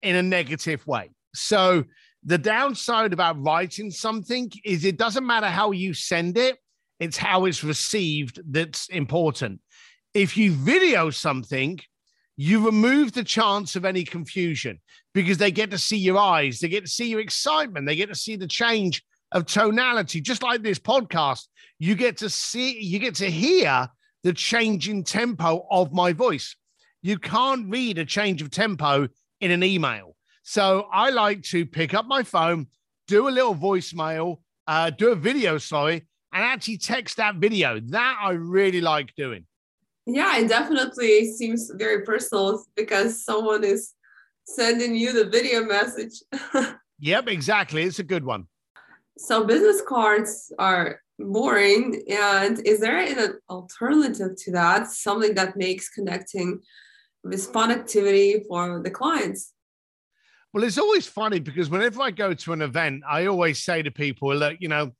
in 0.02 0.14
a 0.14 0.22
negative 0.22 0.86
way. 0.86 1.12
So, 1.34 1.84
the 2.22 2.36
downside 2.36 3.14
about 3.14 3.42
writing 3.42 3.90
something 3.90 4.52
is 4.62 4.84
it 4.84 4.98
doesn't 4.98 5.26
matter 5.26 5.48
how 5.48 5.70
you 5.70 5.94
send 5.94 6.36
it, 6.36 6.58
it's 7.00 7.16
how 7.16 7.46
it's 7.46 7.64
received 7.64 8.42
that's 8.46 8.90
important. 8.90 9.60
If 10.12 10.36
you 10.36 10.52
video 10.52 11.08
something, 11.08 11.80
you 12.36 12.64
remove 12.64 13.12
the 13.12 13.24
chance 13.24 13.76
of 13.76 13.84
any 13.84 14.04
confusion 14.04 14.80
because 15.12 15.38
they 15.38 15.50
get 15.50 15.70
to 15.70 15.78
see 15.78 15.96
your 15.96 16.18
eyes, 16.18 16.58
they 16.58 16.68
get 16.68 16.84
to 16.84 16.90
see 16.90 17.08
your 17.08 17.20
excitement, 17.20 17.86
they 17.86 17.96
get 17.96 18.08
to 18.08 18.14
see 18.14 18.36
the 18.36 18.46
change 18.46 19.02
of 19.32 19.46
tonality. 19.46 20.20
Just 20.20 20.42
like 20.42 20.62
this 20.62 20.78
podcast, 20.78 21.46
you 21.78 21.94
get 21.94 22.16
to 22.18 22.30
see, 22.30 22.80
you 22.80 22.98
get 22.98 23.14
to 23.16 23.30
hear 23.30 23.88
the 24.22 24.32
change 24.32 24.88
in 24.88 25.04
tempo 25.04 25.66
of 25.70 25.92
my 25.92 26.12
voice. 26.12 26.56
You 27.02 27.18
can't 27.18 27.70
read 27.70 27.98
a 27.98 28.04
change 28.04 28.42
of 28.42 28.50
tempo 28.50 29.08
in 29.40 29.50
an 29.50 29.62
email. 29.62 30.16
So 30.42 30.88
I 30.92 31.10
like 31.10 31.42
to 31.44 31.66
pick 31.66 31.94
up 31.94 32.06
my 32.06 32.22
phone, 32.22 32.66
do 33.06 33.28
a 33.28 33.30
little 33.30 33.54
voicemail, 33.54 34.38
uh, 34.66 34.90
do 34.90 35.12
a 35.12 35.16
video, 35.16 35.58
sorry, 35.58 36.06
and 36.32 36.42
actually 36.42 36.78
text 36.78 37.18
that 37.18 37.36
video. 37.36 37.80
That 37.80 38.18
I 38.20 38.32
really 38.32 38.80
like 38.80 39.14
doing. 39.14 39.46
Yeah, 40.06 40.36
it 40.38 40.48
definitely 40.48 41.32
seems 41.32 41.70
very 41.74 42.02
personal 42.02 42.62
because 42.76 43.24
someone 43.24 43.64
is 43.64 43.94
sending 44.46 44.94
you 44.94 45.12
the 45.12 45.30
video 45.30 45.64
message. 45.64 46.22
yep, 46.98 47.28
exactly. 47.28 47.82
It's 47.82 47.98
a 47.98 48.04
good 48.04 48.24
one. 48.24 48.46
So 49.16 49.44
business 49.44 49.80
cards 49.80 50.52
are 50.58 51.00
boring. 51.18 52.02
And 52.10 52.60
is 52.66 52.80
there 52.80 52.98
an 52.98 53.38
alternative 53.48 54.36
to 54.36 54.52
that? 54.52 54.88
Something 54.88 55.34
that 55.34 55.56
makes 55.56 55.88
connecting 55.88 56.60
with 57.22 57.46
fun 57.52 57.70
activity 57.70 58.44
for 58.46 58.82
the 58.82 58.90
clients? 58.90 59.52
Well, 60.52 60.64
it's 60.64 60.78
always 60.78 61.06
funny 61.06 61.40
because 61.40 61.70
whenever 61.70 62.02
I 62.02 62.10
go 62.10 62.34
to 62.34 62.52
an 62.52 62.62
event, 62.62 63.02
I 63.08 63.26
always 63.26 63.64
say 63.64 63.82
to 63.82 63.90
people, 63.90 64.34
look, 64.34 64.56
you 64.60 64.68
know, 64.68 64.92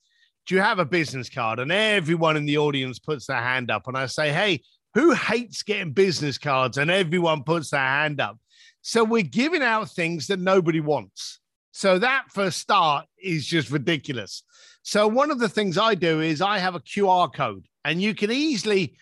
do 0.47 0.55
you 0.55 0.61
have 0.61 0.79
a 0.79 0.85
business 0.85 1.29
card? 1.29 1.59
And 1.59 1.71
everyone 1.71 2.37
in 2.37 2.45
the 2.45 2.57
audience 2.57 2.99
puts 2.99 3.27
their 3.27 3.41
hand 3.41 3.71
up. 3.71 3.87
And 3.87 3.97
I 3.97 4.05
say, 4.07 4.31
hey, 4.31 4.61
who 4.95 5.11
hates 5.11 5.61
getting 5.61 5.91
business 5.91 6.39
cards? 6.39 6.77
And 6.79 6.89
everyone 6.89 7.43
puts 7.43 7.69
their 7.69 7.81
hand 7.81 8.19
up. 8.19 8.39
So 8.81 9.03
we're 9.03 9.23
giving 9.23 9.61
out 9.61 9.91
things 9.91 10.27
that 10.27 10.39
nobody 10.39 10.79
wants. 10.79 11.39
So 11.71 11.99
that 11.99 12.25
for 12.31 12.45
a 12.45 12.51
start 12.51 13.05
is 13.21 13.45
just 13.45 13.69
ridiculous. 13.69 14.43
So 14.81 15.07
one 15.07 15.31
of 15.31 15.39
the 15.39 15.49
things 15.49 15.77
I 15.77 15.95
do 15.95 16.21
is 16.21 16.41
I 16.41 16.59
have 16.59 16.75
a 16.75 16.79
QR 16.79 17.33
code, 17.33 17.67
and 17.83 18.01
you 18.01 18.15
can 18.15 18.31
easily 18.31 18.95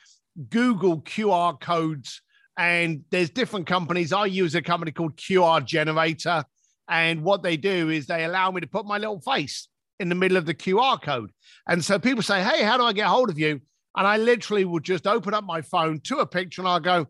Google 0.50 1.02
QR 1.02 1.60
codes. 1.60 2.22
And 2.58 3.04
there's 3.12 3.30
different 3.30 3.68
companies. 3.68 4.14
I 4.14 4.26
use 4.26 4.56
a 4.56 4.62
company 4.62 4.92
called 4.92 5.18
QR 5.18 5.64
Generator. 5.64 6.44
And 6.88 7.24
what 7.24 7.44
they 7.44 7.58
do 7.58 7.90
is 7.90 8.08
they 8.08 8.26
allow 8.26 8.50
me 8.52 8.62
to 8.62 8.68
put 8.68 8.86
my 8.86 8.98
little 8.98 9.22
face 9.22 9.68
in 10.00 10.10
the 10.10 10.16
middle 10.16 10.38
of 10.38 10.46
the 10.46 10.54
QR 10.54 11.02
code. 11.02 11.32
And 11.68 11.84
so 11.84 12.00
people 12.00 12.24
say, 12.24 12.44
Hey, 12.44 12.64
how 12.64 12.78
do 12.78 12.84
I 12.84 12.94
get 12.94 13.08
hold 13.08 13.30
of 13.30 13.38
you? 13.38 13.62
And 13.96 14.08
I 14.08 14.18
literally 14.18 14.66
will 14.66 14.80
just 14.80 15.06
open 15.06 15.34
up 15.34 15.44
my 15.44 15.62
phone 15.62 16.00
to 16.02 16.20
a 16.20 16.26
picture 16.26 16.62
and 16.62 16.68
I'll 16.68 16.80
go, 16.80 17.08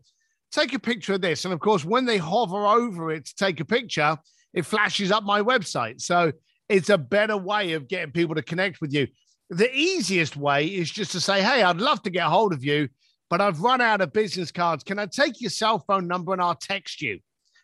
take 0.52 0.74
a 0.74 0.78
picture 0.78 1.14
of 1.14 1.20
this. 1.20 1.44
And 1.44 1.54
of 1.54 1.60
course, 1.60 1.84
when 1.84 2.04
they 2.04 2.18
hover 2.18 2.66
over 2.66 3.10
it 3.10 3.26
to 3.26 3.34
take 3.36 3.60
a 3.60 3.64
picture, 3.64 4.16
it 4.52 4.66
flashes 4.66 5.10
up 5.10 5.24
my 5.24 5.40
website. 5.40 6.00
So 6.00 6.32
it's 6.68 6.90
a 6.90 6.98
better 6.98 7.36
way 7.36 7.72
of 7.72 7.88
getting 7.88 8.12
people 8.12 8.34
to 8.36 8.42
connect 8.42 8.80
with 8.80 8.92
you. 8.92 9.08
The 9.50 9.72
easiest 9.74 10.36
way 10.36 10.66
is 10.66 10.90
just 10.90 11.12
to 11.12 11.20
say, 11.20 11.42
Hey, 11.42 11.62
I'd 11.62 11.78
love 11.78 12.02
to 12.02 12.10
get 12.10 12.26
a 12.26 12.30
hold 12.30 12.52
of 12.52 12.64
you, 12.64 12.88
but 13.28 13.40
I've 13.40 13.60
run 13.60 13.80
out 13.80 14.00
of 14.00 14.12
business 14.12 14.52
cards. 14.52 14.84
Can 14.84 14.98
I 14.98 15.06
take 15.06 15.40
your 15.40 15.50
cell 15.50 15.78
phone 15.86 16.06
number 16.06 16.32
and 16.32 16.40
I'll 16.40 16.54
text 16.54 17.02
you? 17.02 17.20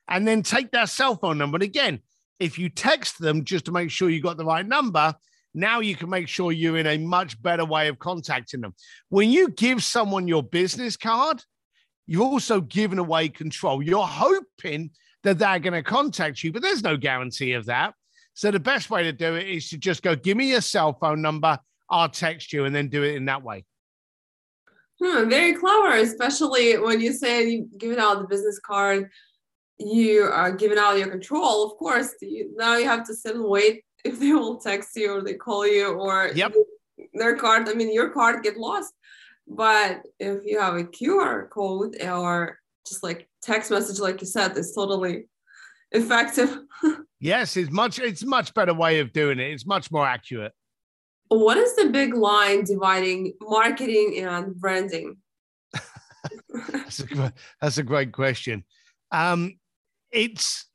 And 0.08 0.26
then 0.26 0.42
take 0.42 0.72
that 0.72 0.88
cell 0.88 1.16
phone 1.16 1.38
number. 1.38 1.56
And 1.56 1.62
again, 1.62 2.00
if 2.40 2.58
you 2.58 2.68
text 2.68 3.20
them 3.20 3.44
just 3.44 3.66
to 3.66 3.72
make 3.72 3.90
sure 3.90 4.10
you 4.10 4.20
got 4.20 4.36
the 4.36 4.44
right 4.44 4.66
number, 4.66 5.14
now 5.54 5.80
you 5.80 5.97
can 5.97 6.09
make 6.09 6.28
sure 6.28 6.52
you're 6.52 6.78
in 6.78 6.87
a 6.87 6.99
much 6.99 7.40
better 7.42 7.64
way 7.64 7.88
of 7.88 7.99
contacting 7.99 8.61
them. 8.61 8.75
When 9.09 9.30
you 9.30 9.49
give 9.49 9.83
someone 9.83 10.28
your 10.28 10.42
business 10.42 10.97
card, 10.97 11.42
you've 12.07 12.23
also 12.23 12.61
given 12.61 12.99
away 12.99 13.28
control. 13.28 13.83
You're 13.83 14.07
hoping 14.07 14.90
that 15.23 15.38
they're 15.38 15.59
going 15.59 15.75
to 15.75 15.83
contact 15.83 16.42
you, 16.42 16.52
but 16.52 16.62
there's 16.62 16.83
no 16.83 16.97
guarantee 16.97 17.52
of 17.52 17.66
that. 17.66 17.95
So 18.35 18.50
the 18.50 18.61
best 18.61 18.90
way 18.90 19.02
to 19.02 19.12
do 19.12 19.35
it 19.35 19.49
is 19.49 19.69
to 19.71 19.78
just 19.78 20.02
go, 20.02 20.14
give 20.14 20.37
me 20.37 20.50
your 20.50 20.61
cell 20.61 20.97
phone 20.99 21.21
number, 21.21 21.59
I'll 21.90 22.09
text 22.09 22.52
you, 22.52 22.64
and 22.64 22.75
then 22.75 22.88
do 22.88 23.02
it 23.02 23.16
in 23.16 23.26
that 23.26 23.42
way. 23.42 23.64
Hmm, 25.02 25.28
very 25.28 25.54
clever, 25.54 25.97
especially 25.97 26.78
when 26.78 27.00
you 27.00 27.12
say 27.12 27.49
you 27.49 27.69
giving 27.76 27.99
out 27.99 28.19
the 28.19 28.28
business 28.28 28.59
card, 28.59 29.11
you 29.78 30.23
are 30.23 30.52
giving 30.52 30.78
out 30.78 30.99
your 30.99 31.09
control. 31.09 31.64
Of 31.64 31.78
course, 31.78 32.14
you, 32.21 32.54
now 32.57 32.76
you 32.76 32.85
have 32.85 33.07
to 33.07 33.14
sit 33.14 33.35
and 33.35 33.45
wait 33.45 33.83
if 34.04 34.19
they 34.19 34.33
will 34.33 34.59
text 34.59 34.97
you 34.97 35.12
or 35.16 35.23
they 35.23 35.35
call 35.35 35.66
you 35.66 35.92
or 35.95 36.30
Yep. 36.35 36.54
their 37.14 37.37
card. 37.37 37.69
I 37.69 37.75
mean, 37.75 37.92
your 37.92 38.11
card 38.11 38.42
get 38.42 38.57
lost. 38.57 38.92
But 39.47 40.02
if 40.19 40.45
you 40.45 40.61
have 40.61 40.76
a 40.76 40.85
QR 40.85 41.49
code 41.50 41.97
or 42.02 42.59
just 42.87 43.02
like 43.02 43.28
text 43.42 43.71
message, 43.71 43.99
like 43.99 44.21
you 44.21 44.26
said, 44.26 44.57
it's 44.57 44.75
totally 44.75 45.26
effective. 45.92 46.59
Yes, 47.23 47.54
it's 47.59 47.71
much 47.71 47.99
it's 47.99 48.25
much 48.25 48.54
better 48.54 48.73
way 48.73 49.00
of 49.00 49.12
doing 49.12 49.38
it. 49.38 49.50
It's 49.52 49.66
much 49.66 49.90
more 49.90 50.07
accurate. 50.07 50.52
What 51.28 51.59
is 51.59 51.76
the 51.76 51.90
big 51.90 52.14
line 52.14 52.64
dividing 52.64 53.35
marketing 53.42 54.25
and 54.25 54.59
branding? 54.59 55.19
That's 56.73 57.00
a, 57.00 57.33
that's 57.61 57.76
a 57.76 57.83
great 57.83 58.12
question. 58.12 58.64
Um, 59.12 59.59
it's 60.11 60.66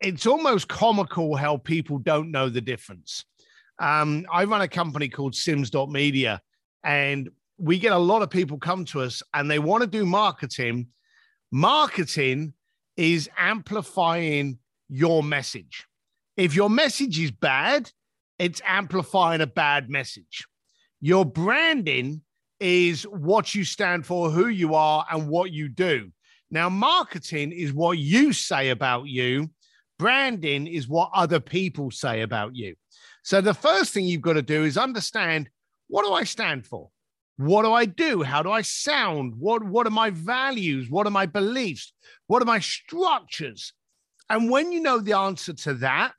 it's 0.00 0.26
almost 0.26 0.68
comical 0.68 1.36
how 1.36 1.58
people 1.58 1.98
don't 1.98 2.30
know 2.30 2.48
the 2.48 2.60
difference. 2.60 3.24
Um, 3.78 4.26
I 4.32 4.44
run 4.44 4.60
a 4.60 4.68
company 4.68 5.08
called 5.08 5.34
Sims.media, 5.34 6.40
and 6.84 7.30
we 7.58 7.78
get 7.78 7.92
a 7.92 7.98
lot 7.98 8.22
of 8.22 8.30
people 8.30 8.58
come 8.58 8.84
to 8.86 9.02
us 9.02 9.22
and 9.34 9.50
they 9.50 9.58
want 9.58 9.82
to 9.82 9.86
do 9.86 10.06
marketing. 10.06 10.88
Marketing 11.52 12.54
is 12.96 13.28
amplifying 13.36 14.58
your 14.88 15.22
message. 15.22 15.86
If 16.36 16.54
your 16.54 16.70
message 16.70 17.18
is 17.18 17.30
bad, 17.30 17.90
it's 18.38 18.62
amplifying 18.64 19.42
a 19.42 19.46
bad 19.46 19.90
message. 19.90 20.46
Your 21.00 21.24
branding 21.24 22.22
is 22.60 23.02
what 23.04 23.54
you 23.54 23.64
stand 23.64 24.06
for, 24.06 24.30
who 24.30 24.48
you 24.48 24.74
are, 24.74 25.06
and 25.10 25.28
what 25.28 25.52
you 25.52 25.68
do. 25.68 26.10
Now, 26.50 26.68
marketing 26.68 27.52
is 27.52 27.72
what 27.72 27.98
you 27.98 28.32
say 28.32 28.70
about 28.70 29.06
you, 29.06 29.50
branding 30.00 30.66
is 30.66 30.88
what 30.88 31.10
other 31.14 31.40
people 31.40 31.90
say 31.90 32.22
about 32.22 32.56
you. 32.56 32.74
So, 33.22 33.40
the 33.42 33.54
first 33.54 33.92
thing 33.92 34.06
you've 34.06 34.22
got 34.22 34.32
to 34.32 34.42
do 34.42 34.64
is 34.64 34.78
understand 34.78 35.50
what 35.88 36.06
do 36.06 36.12
I 36.12 36.24
stand 36.24 36.66
for? 36.66 36.90
What 37.36 37.62
do 37.62 37.72
I 37.72 37.84
do? 37.84 38.22
How 38.22 38.42
do 38.42 38.50
I 38.50 38.62
sound? 38.62 39.34
What, 39.38 39.62
what 39.62 39.86
are 39.86 39.90
my 39.90 40.10
values? 40.10 40.88
What 40.88 41.06
are 41.06 41.10
my 41.10 41.26
beliefs? 41.26 41.92
What 42.26 42.42
are 42.42 42.46
my 42.46 42.60
structures? 42.60 43.74
And 44.30 44.50
when 44.50 44.72
you 44.72 44.80
know 44.80 45.00
the 45.00 45.16
answer 45.16 45.52
to 45.52 45.74
that, 45.74 46.12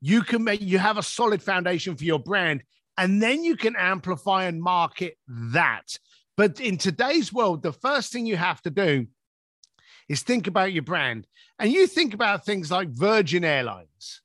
you 0.00 0.22
can 0.22 0.44
make 0.44 0.60
you 0.60 0.78
have 0.78 0.98
a 0.98 1.02
solid 1.02 1.42
foundation 1.42 1.96
for 1.96 2.04
your 2.04 2.18
brand 2.18 2.62
and 2.98 3.22
then 3.22 3.42
you 3.42 3.56
can 3.56 3.74
amplify 3.74 4.44
and 4.44 4.60
market 4.60 5.16
that 5.26 5.96
but 6.36 6.60
in 6.60 6.76
today's 6.76 7.32
world 7.32 7.62
the 7.62 7.72
first 7.72 8.12
thing 8.12 8.26
you 8.26 8.36
have 8.36 8.60
to 8.60 8.70
do 8.70 9.06
is 10.08 10.22
think 10.22 10.46
about 10.46 10.72
your 10.72 10.82
brand 10.82 11.26
and 11.58 11.70
you 11.70 11.86
think 11.86 12.14
about 12.14 12.44
things 12.44 12.70
like 12.70 12.88
virgin 12.88 13.44
airlines 13.44 14.20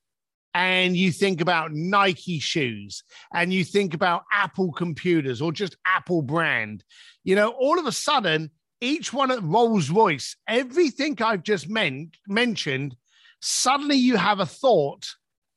and 0.53 0.97
you 0.97 1.11
think 1.11 1.41
about 1.41 1.71
nike 1.71 2.39
shoes 2.39 3.03
and 3.33 3.53
you 3.53 3.63
think 3.63 3.93
about 3.93 4.23
apple 4.31 4.71
computers 4.71 5.41
or 5.41 5.51
just 5.51 5.77
apple 5.85 6.21
brand 6.21 6.83
you 7.23 7.35
know 7.35 7.49
all 7.49 7.79
of 7.79 7.85
a 7.85 7.91
sudden 7.91 8.49
each 8.81 9.13
one 9.13 9.29
at 9.31 9.43
rolls 9.43 9.89
royce 9.89 10.35
everything 10.47 11.15
i've 11.21 11.43
just 11.43 11.69
men- 11.69 12.11
mentioned 12.27 12.95
suddenly 13.41 13.95
you 13.95 14.17
have 14.17 14.39
a 14.39 14.45
thought 14.45 15.05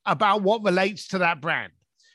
about 0.07 0.43
what 0.43 0.65
relates 0.65 1.09
to 1.09 1.19
that 1.19 1.41
brand. 1.41 1.73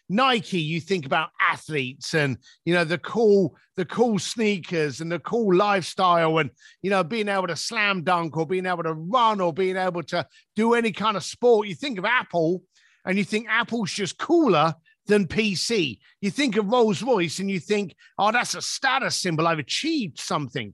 Nike, 0.09 0.59
you 0.59 0.79
think 0.79 1.05
about 1.05 1.29
athletes 1.41 2.13
and 2.13 2.37
you 2.65 2.73
know 2.73 2.83
the 2.83 2.97
cool, 2.97 3.57
the 3.75 3.85
cool 3.85 4.19
sneakers 4.19 5.01
and 5.01 5.11
the 5.11 5.19
cool 5.19 5.53
lifestyle, 5.53 6.37
and 6.37 6.49
you 6.81 6.89
know 6.89 7.03
being 7.03 7.27
able 7.27 7.47
to 7.47 7.55
slam 7.55 8.03
dunk 8.03 8.37
or 8.37 8.45
being 8.45 8.65
able 8.65 8.83
to 8.83 8.93
run 8.93 9.41
or 9.41 9.53
being 9.53 9.75
able 9.75 10.03
to 10.03 10.25
do 10.55 10.73
any 10.73 10.91
kind 10.91 11.17
of 11.17 11.23
sport. 11.23 11.67
You 11.67 11.75
think 11.75 11.97
of 11.97 12.05
Apple, 12.05 12.63
and 13.05 13.17
you 13.17 13.23
think 13.23 13.47
Apple's 13.49 13.91
just 13.91 14.17
cooler 14.17 14.73
than 15.07 15.27
PC. 15.27 15.99
You 16.21 16.31
think 16.31 16.55
of 16.55 16.67
Rolls 16.67 17.03
Royce, 17.03 17.39
and 17.39 17.51
you 17.51 17.59
think, 17.59 17.95
oh, 18.17 18.31
that's 18.31 18.55
a 18.55 18.61
status 18.61 19.15
symbol. 19.15 19.47
I've 19.47 19.59
achieved 19.59 20.19
something. 20.19 20.73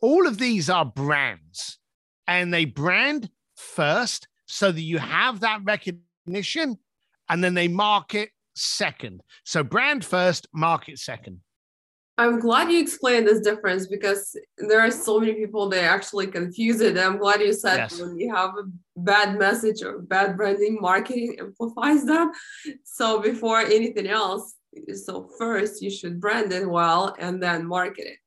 All 0.00 0.26
of 0.26 0.38
these 0.38 0.68
are 0.68 0.84
brands, 0.84 1.78
and 2.26 2.52
they 2.52 2.64
brand 2.64 3.30
first 3.56 4.26
so 4.46 4.72
that 4.72 4.80
you 4.80 4.98
have 4.98 5.40
that 5.40 5.60
recognition 5.64 6.78
and 7.28 7.44
then 7.44 7.54
they 7.54 7.68
market 7.68 8.30
second. 8.58 9.22
So 9.44 9.62
brand 9.62 10.04
first, 10.04 10.46
market 10.52 10.98
second. 10.98 11.40
I'm 12.20 12.40
glad 12.40 12.68
you 12.72 12.80
explained 12.80 13.28
this 13.28 13.40
difference 13.40 13.86
because 13.86 14.36
there 14.56 14.80
are 14.80 14.90
so 14.90 15.20
many 15.20 15.34
people 15.34 15.68
that 15.68 15.84
actually 15.84 16.26
confuse 16.26 16.80
it. 16.80 16.98
I'm 16.98 17.16
glad 17.18 17.40
you 17.40 17.52
said 17.52 17.76
Yes. 17.76 18.00
when 18.00 18.18
you 18.18 18.34
have 18.34 18.50
a 18.58 18.64
bad 18.96 19.38
message 19.38 19.82
or 19.84 20.00
bad 20.00 20.36
branding, 20.36 20.78
marketing 20.80 21.36
amplifies 21.38 22.04
that. 22.06 22.32
So 22.82 23.20
before 23.20 23.60
anything 23.60 24.08
else, 24.08 24.54
so 24.94 25.30
first 25.38 25.80
you 25.80 25.90
should 25.90 26.20
brand 26.20 26.52
it 26.52 26.68
well 26.68 27.14
and 27.20 27.40
then 27.40 27.66
market 27.68 28.06
it. 28.08 28.18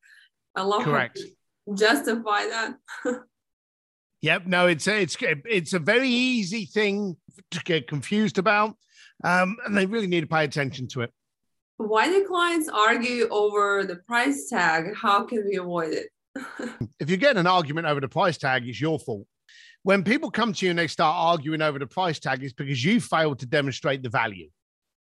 I 0.56 0.62
love 0.64 0.84
how 0.84 0.92
Correct. 0.92 1.20
you 1.20 1.76
justify 1.76 2.46
that. 2.48 2.76
Yep. 4.24 4.46
No, 4.46 4.68
it's 4.68 4.88
a, 4.88 5.02
it's 5.02 5.18
it's 5.20 5.74
a 5.74 5.80
very 5.80 6.08
easy 6.10 6.66
thing 6.66 7.18
to 7.50 7.60
get 7.64 7.88
confused 7.88 8.38
about, 8.38 8.76
um, 9.24 9.58
and 9.66 9.78
they 9.78 9.86
really 9.86 10.08
need 10.08 10.22
to 10.22 10.28
pay 10.28 10.44
attention 10.44 10.88
to 10.90 11.02
it. 11.02 11.12
Why 11.78 12.08
do 12.08 12.26
clients 12.26 12.70
argue 12.70 13.28
over 13.30 13.84
the 13.84 13.98
price 13.98 14.50
tag? 14.50 14.96
How 14.96 15.24
can 15.24 15.46
we 15.46 15.58
avoid 15.58 15.94
it? 15.94 16.10
If 17.00 17.10
you 17.10 17.18
get 17.18 17.36
an 17.36 17.48
argument 17.48 17.88
over 17.88 18.00
the 18.00 18.08
price 18.08 18.38
tag, 18.38 18.68
it's 18.68 18.80
your 18.80 19.00
fault. 19.00 19.26
When 19.82 20.04
people 20.04 20.30
come 20.30 20.54
to 20.54 20.66
you 20.66 20.70
and 20.70 20.78
they 20.78 20.86
start 20.86 21.16
arguing 21.18 21.64
over 21.64 21.80
the 21.80 21.88
price 21.88 22.20
tag, 22.20 22.44
it's 22.44 22.54
because 22.54 22.84
you 22.86 23.02
failed 23.02 23.40
to 23.40 23.48
demonstrate 23.48 24.04
the 24.04 24.10
value. 24.10 24.50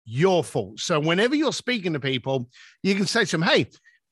Your 0.04 0.42
fault. 0.42 0.80
So 0.80 0.98
whenever 0.98 1.36
you're 1.36 1.52
speaking 1.52 1.92
to 1.92 2.00
people, 2.00 2.48
you 2.82 2.96
can 2.96 3.06
say 3.06 3.24
to 3.24 3.30
them, 3.30 3.42
"Hey, 3.42 3.68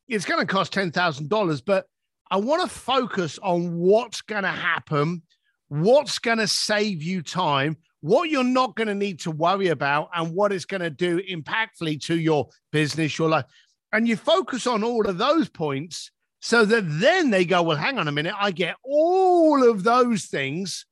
it's 0.09 0.25
going 0.25 0.41
to 0.41 0.47
cost 0.47 0.73
ten 0.73 0.93
thousand 0.93 1.29
dollars, 1.29 1.61
but 1.61 1.87
I 2.31 2.37
want 2.37 2.63
to 2.63 2.69
focus 2.69 3.39
on 3.43 3.75
what's 3.75 4.23
going 4.23 4.45
to 4.45 4.49
happen, 4.49 5.23
what's 5.69 6.19
going 6.21 6.39
to 6.39 6.47
save 6.47 7.03
you 7.03 7.23
time, 7.23 7.77
what 8.05 8.29
you're 8.29 8.45
not 8.45 8.77
going 8.77 8.89
to 8.89 8.95
need 8.95 9.19
to 9.19 9.31
worry 9.31 9.69
about, 9.69 10.11
and 10.15 10.35
what 10.35 10.53
it's 10.53 10.67
going 10.67 10.83
to 10.83 10.91
do 10.91 11.23
impactfully 11.23 11.99
to 12.05 12.19
your 12.19 12.51
business, 12.71 13.19
your 13.19 13.31
life. 13.31 13.47
And 13.93 14.07
you 14.07 14.15
focus 14.15 14.67
on 14.67 14.85
all 14.85 15.09
of 15.09 15.17
those 15.17 15.49
points 15.49 16.11
so 16.43 16.67
that 16.67 16.85
then 16.87 17.31
they 17.31 17.47
go, 17.47 17.63
Well, 17.63 17.79
hang 17.79 17.99
on 17.99 18.07
a 18.07 18.13
minute, 18.13 18.35
I 18.39 18.51
get 18.51 18.77
all 18.85 19.67
of 19.67 19.85
those 19.85 20.27
things 20.27 20.85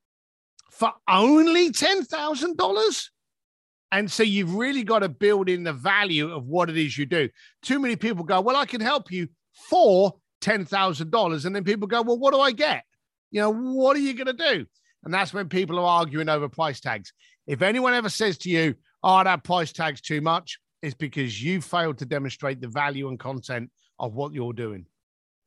for 0.70 0.90
only 1.07 1.70
$10,000. 1.70 3.09
And 3.90 4.11
so 4.11 4.22
you've 4.22 4.55
really 4.55 4.83
got 4.83 5.01
to 5.01 5.11
build 5.11 5.51
in 5.51 5.64
the 5.64 5.75
value 5.75 6.33
of 6.33 6.46
what 6.46 6.70
it 6.70 6.79
is 6.79 6.96
you 6.96 7.05
do. 7.05 7.29
Too 7.61 7.79
many 7.79 7.94
people 7.94 8.25
go, 8.25 8.40
Well, 8.40 8.57
I 8.57 8.64
can 8.64 8.81
help 8.81 9.12
you 9.12 9.29
for 9.68 10.14
$10,000. 10.40 11.44
And 11.44 11.55
then 11.55 11.64
people 11.64 11.88
go, 11.88 12.01
Well, 12.01 12.18
what 12.18 12.33
do 12.33 12.40
I 12.40 12.53
get? 12.53 12.85
You 13.31 13.42
know, 13.42 13.53
what 13.53 13.98
are 13.98 14.01
you 14.01 14.14
going 14.14 14.35
to 14.35 14.55
do? 14.55 14.66
And 15.05 15.12
that's 15.12 15.35
when 15.35 15.49
people 15.49 15.79
are 15.79 16.01
arguing 16.01 16.29
over 16.29 16.49
price 16.49 16.81
tags. 16.81 17.12
If 17.47 17.62
anyone 17.62 17.95
ever 17.95 18.09
says 18.09 18.38
to 18.38 18.51
you, 18.51 18.75
Oh, 19.05 19.25
that 19.25 19.43
price 19.43 19.73
tag's 19.73 20.01
too 20.01 20.21
much, 20.21 20.61
it's 20.81 20.95
because 20.95 21.43
you 21.43 21.61
failed 21.61 21.99
to 21.99 22.07
demonstrate 22.07 22.61
the 22.61 22.69
value 22.69 23.09
and 23.09 23.19
content 23.19 23.69
of 23.99 24.15
what 24.15 24.33
you're 24.33 24.53
doing. 24.53 24.87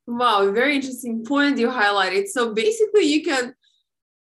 Wow, 0.07 0.51
very 0.51 0.75
interesting 0.75 1.23
point 1.25 1.57
you 1.57 1.69
highlighted. 1.69 2.27
So 2.27 2.53
basically, 2.53 3.03
you 3.03 3.23
can 3.23 3.53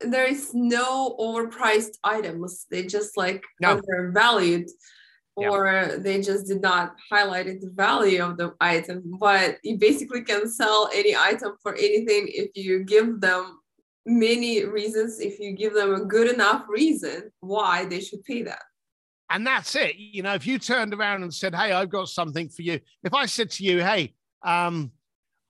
there 0.02 0.26
is 0.26 0.52
no 0.54 1.16
overpriced 1.20 1.98
items. 2.04 2.66
They 2.72 2.86
just 2.86 3.18
like 3.18 3.44
No. 3.62 3.72
undervalued, 3.72 4.70
Yeah. 5.38 5.50
or 5.50 5.98
they 6.00 6.22
just 6.22 6.48
did 6.48 6.62
not 6.62 6.96
highlight 7.12 7.48
the 7.62 7.70
value 7.70 8.24
of 8.24 8.38
the 8.38 8.56
item. 8.62 9.04
But 9.20 9.58
you 9.62 9.78
basically 9.78 10.24
can 10.24 10.50
sell 10.50 10.90
any 10.94 11.16
item 11.16 11.56
for 11.62 11.76
anything 11.76 12.30
if 12.30 12.50
you 12.56 12.84
give 12.84 13.20
them 13.22 13.59
many 14.10 14.66
reasons. 14.66 15.20
If 15.20 15.40
you 15.40 15.52
give 15.54 15.74
them 15.74 15.94
a 15.94 16.06
good 16.06 16.32
enough 16.34 16.66
reason 16.68 17.32
why 17.40 17.86
they 17.86 18.02
should 18.02 18.24
pay 18.24 18.44
that. 18.44 18.62
And 19.30 19.46
that's 19.46 19.76
it. 19.76 19.96
You 19.98 20.24
know, 20.24 20.34
if 20.34 20.48
you 20.48 20.58
turned 20.58 20.94
around 20.94 21.24
and 21.24 21.34
said, 21.34 21.54
Hey, 21.54 21.72
I've 21.72 21.90
got 21.90 22.10
something 22.10 22.50
for 22.50 22.64
you. 22.64 22.80
If 23.04 23.14
I 23.14 23.28
said 23.28 23.52
to 23.52 23.64
you, 23.64 23.84
Hey, 23.84 24.16
um, 24.44 24.92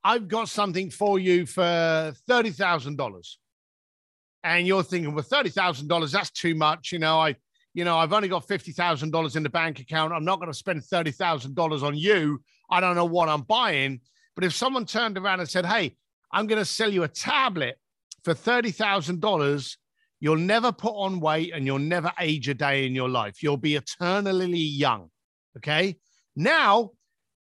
I've 0.04 0.28
got 0.28 0.50
something 0.50 0.89
for 0.89 1.19
you 1.19 1.45
for 1.45 1.62
$30,000. 1.62 3.36
And 4.43 4.65
you're 4.65 4.84
thinking, 4.84 5.13
well, 5.13 5.24
$30,000, 5.24 6.12
that's 6.12 6.32
too 6.32 6.56
much. 6.56 6.93
You 6.93 7.00
know, 7.00 7.19
I, 7.19 7.36
you 7.74 7.84
know, 7.84 7.98
I've 7.98 8.13
only 8.13 8.30
got 8.30 8.48
$50,000 8.48 9.36
in 9.36 9.43
the 9.43 9.50
bank 9.50 9.80
account. 9.80 10.13
I'm 10.13 10.24
not 10.24 10.39
going 10.39 10.52
to 10.52 10.58
spend 10.58 10.82
$30,000 10.82 11.84
on 11.84 11.95
you. 11.95 12.41
I 12.69 12.80
don't 12.80 12.95
know 12.95 13.06
what 13.06 13.28
I'm 13.28 13.41
buying. 13.41 14.00
But 14.36 14.45
if 14.45 14.54
someone 14.54 14.86
turned 14.86 15.17
around 15.17 15.41
and 15.41 15.50
said, 15.50 15.65
Hey, 15.65 15.98
I'm 16.32 16.48
going 16.48 16.60
to 16.60 16.65
sell 16.65 16.91
you 16.91 17.04
a 17.04 17.08
tablet 17.08 17.78
for 18.23 18.34
$30,000, 18.34 19.77
you'll 20.19 20.36
never 20.36 20.71
put 20.71 20.93
on 20.93 21.19
weight 21.19 21.51
and 21.53 21.65
you'll 21.65 21.79
never 21.79 22.12
age 22.19 22.49
a 22.49 22.53
day 22.53 22.86
in 22.86 22.93
your 22.93 23.10
life. 23.10 23.41
You'll 23.41 23.58
be 23.58 23.75
eternally 23.75 24.60
young. 24.60 25.10
Okay. 25.58 25.97
Now, 26.36 26.91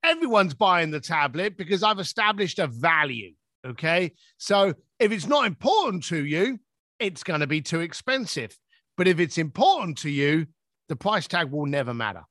everyone's 0.05 0.55
buying 0.55 0.91
the 0.91 1.01
tablet 1.01 1.57
because 1.57 1.83
I've 1.83 1.99
established 1.99 2.59
a 2.59 2.67
value. 2.67 3.33
Okay. 3.67 4.13
So 4.39 4.75
if 4.99 5.13
it's 5.13 5.27
not 5.27 5.47
important 5.47 6.05
to 6.05 6.25
you, 6.25 6.59
it's 6.99 7.23
going 7.23 7.41
to 7.41 7.47
be 7.47 7.61
too 7.61 7.81
expensive. 7.81 8.57
But 8.97 9.09
if 9.09 9.19
it's 9.19 9.39
important 9.39 9.99
to 9.99 10.11
you, 10.11 10.47
the 10.89 10.97
price 10.97 11.27
tag 11.27 11.51
will 11.51 11.67
never 11.67 11.95
matter. 11.95 12.23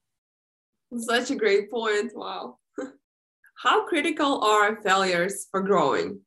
Such 0.95 1.31
a 1.31 1.35
great 1.35 1.71
point. 1.71 2.11
Wow. 2.15 2.59
How 3.55 3.85
critical 3.87 4.43
are 4.43 4.81
failures 4.83 5.47
for 5.49 5.61
growing? 5.61 6.21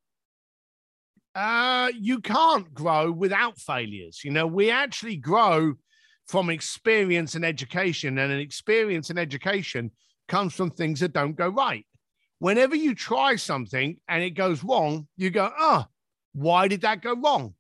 Uh, 1.37 1.93
you 2.01 2.19
can't 2.21 2.73
grow 2.73 3.13
without 3.13 3.59
failures. 3.59 4.23
You 4.25 4.31
know, 4.31 4.47
we 4.47 4.71
actually 4.71 5.17
grow 5.17 5.75
from 6.27 6.49
experience 6.49 7.35
and 7.35 7.45
education, 7.45 8.17
and 8.17 8.33
an 8.33 8.41
experience 8.41 9.11
and 9.11 9.19
education 9.19 9.91
comes 10.29 10.55
from 10.55 10.71
things 10.71 11.01
that 11.01 11.13
don't 11.13 11.37
go 11.37 11.49
right. 11.49 11.87
Whenever 12.39 12.75
you 12.75 12.95
try 12.95 13.37
something 13.37 13.99
and 14.09 14.23
it 14.23 14.31
goes 14.31 14.65
wrong, 14.65 15.09
you 15.19 15.29
go, 15.29 15.53
oh, 15.59 15.85
why 16.33 16.69
did 16.69 16.81
that 16.81 17.03
go 17.03 17.15
wrong? 17.15 17.55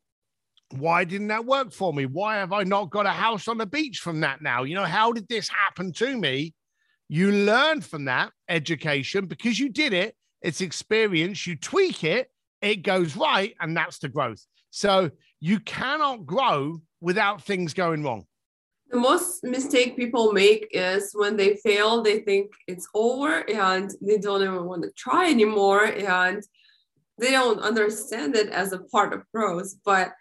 Why 0.71 1.05
didn't 1.05 1.29
that 1.29 1.45
work 1.45 1.71
for 1.71 1.93
me? 1.93 2.07
Why 2.07 2.37
have 2.37 2.55
I 2.55 2.62
not 2.62 2.89
got 2.89 3.05
a 3.05 3.11
house 3.11 3.47
on 3.47 3.59
the 3.59 3.67
beach 3.67 3.99
from 3.99 4.21
that 4.21 4.41
now? 4.41 4.62
You 4.62 4.75
know, 4.75 4.85
how 4.85 5.12
did 5.12 5.29
this 5.29 5.51
happen 5.51 5.93
to 5.93 6.17
me? 6.17 6.55
You 7.11 7.31
learn 7.31 7.83
from 7.83 8.07
that 8.07 8.33
education 8.49 9.27
because 9.27 9.61
you 9.61 9.69
did 9.69 9.93
it. 9.93 10.17
It's 10.41 10.62
experience. 10.62 11.47
You 11.47 11.57
tweak 11.57 12.05
it, 12.05 12.31
it 12.62 12.83
goes 12.83 13.16
right, 13.16 13.55
and 13.61 13.77
that's 13.77 13.99
the 13.99 14.09
growth. 14.09 14.45
So 14.71 15.11
you 15.40 15.61
cannot 15.61 16.27
grow 16.27 16.81
without 17.01 17.42
things 17.42 17.75
going 17.75 18.03
wrong. 18.03 18.27
The 18.90 18.99
most 18.99 19.42
mistake 19.42 19.97
people 19.97 20.33
make 20.33 20.69
is 20.71 21.11
when 21.12 21.37
they 21.37 21.57
fail, 21.57 22.03
they 22.03 22.21
think 22.21 22.53
it's 22.69 22.87
over 22.95 23.49
and 23.51 23.90
they 24.01 24.19
don't 24.19 24.42
even 24.42 24.64
want 24.64 24.85
to 24.85 24.90
try 24.97 25.29
anymore 25.29 25.85
and 25.87 26.42
they 27.19 27.33
don't 27.33 27.61
understand 27.61 28.37
it 28.37 28.49
as 28.49 28.73
a 28.73 28.79
part 28.79 29.12
of 29.12 29.25
growth. 29.33 29.75
But 29.85 30.12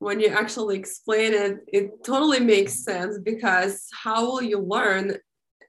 when 0.00 0.20
you 0.20 0.28
actually 0.28 0.76
explain 0.78 1.32
it, 1.32 1.58
it 1.68 2.04
totally 2.04 2.40
makes 2.40 2.84
sense 2.84 3.18
because 3.18 3.86
how 3.92 4.26
will 4.26 4.42
you 4.42 4.58
learn 4.58 5.16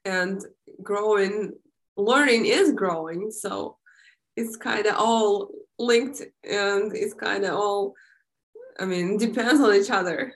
and 0.03 0.41
growing? 0.83 1.53
Learning 1.95 2.45
is 2.45 2.73
growing. 2.73 3.31
So 3.31 3.77
it's 4.35 4.57
kind 4.57 4.87
of 4.87 4.95
all 4.97 5.49
linked 5.81 6.21
and 6.43 6.95
it's 6.95 7.13
kind 7.13 7.43
of 7.45 7.55
all, 7.55 7.93
I 8.79 8.85
mean, 8.85 9.17
depends 9.17 9.61
on 9.61 9.73
each 9.75 9.91
other. 9.91 10.33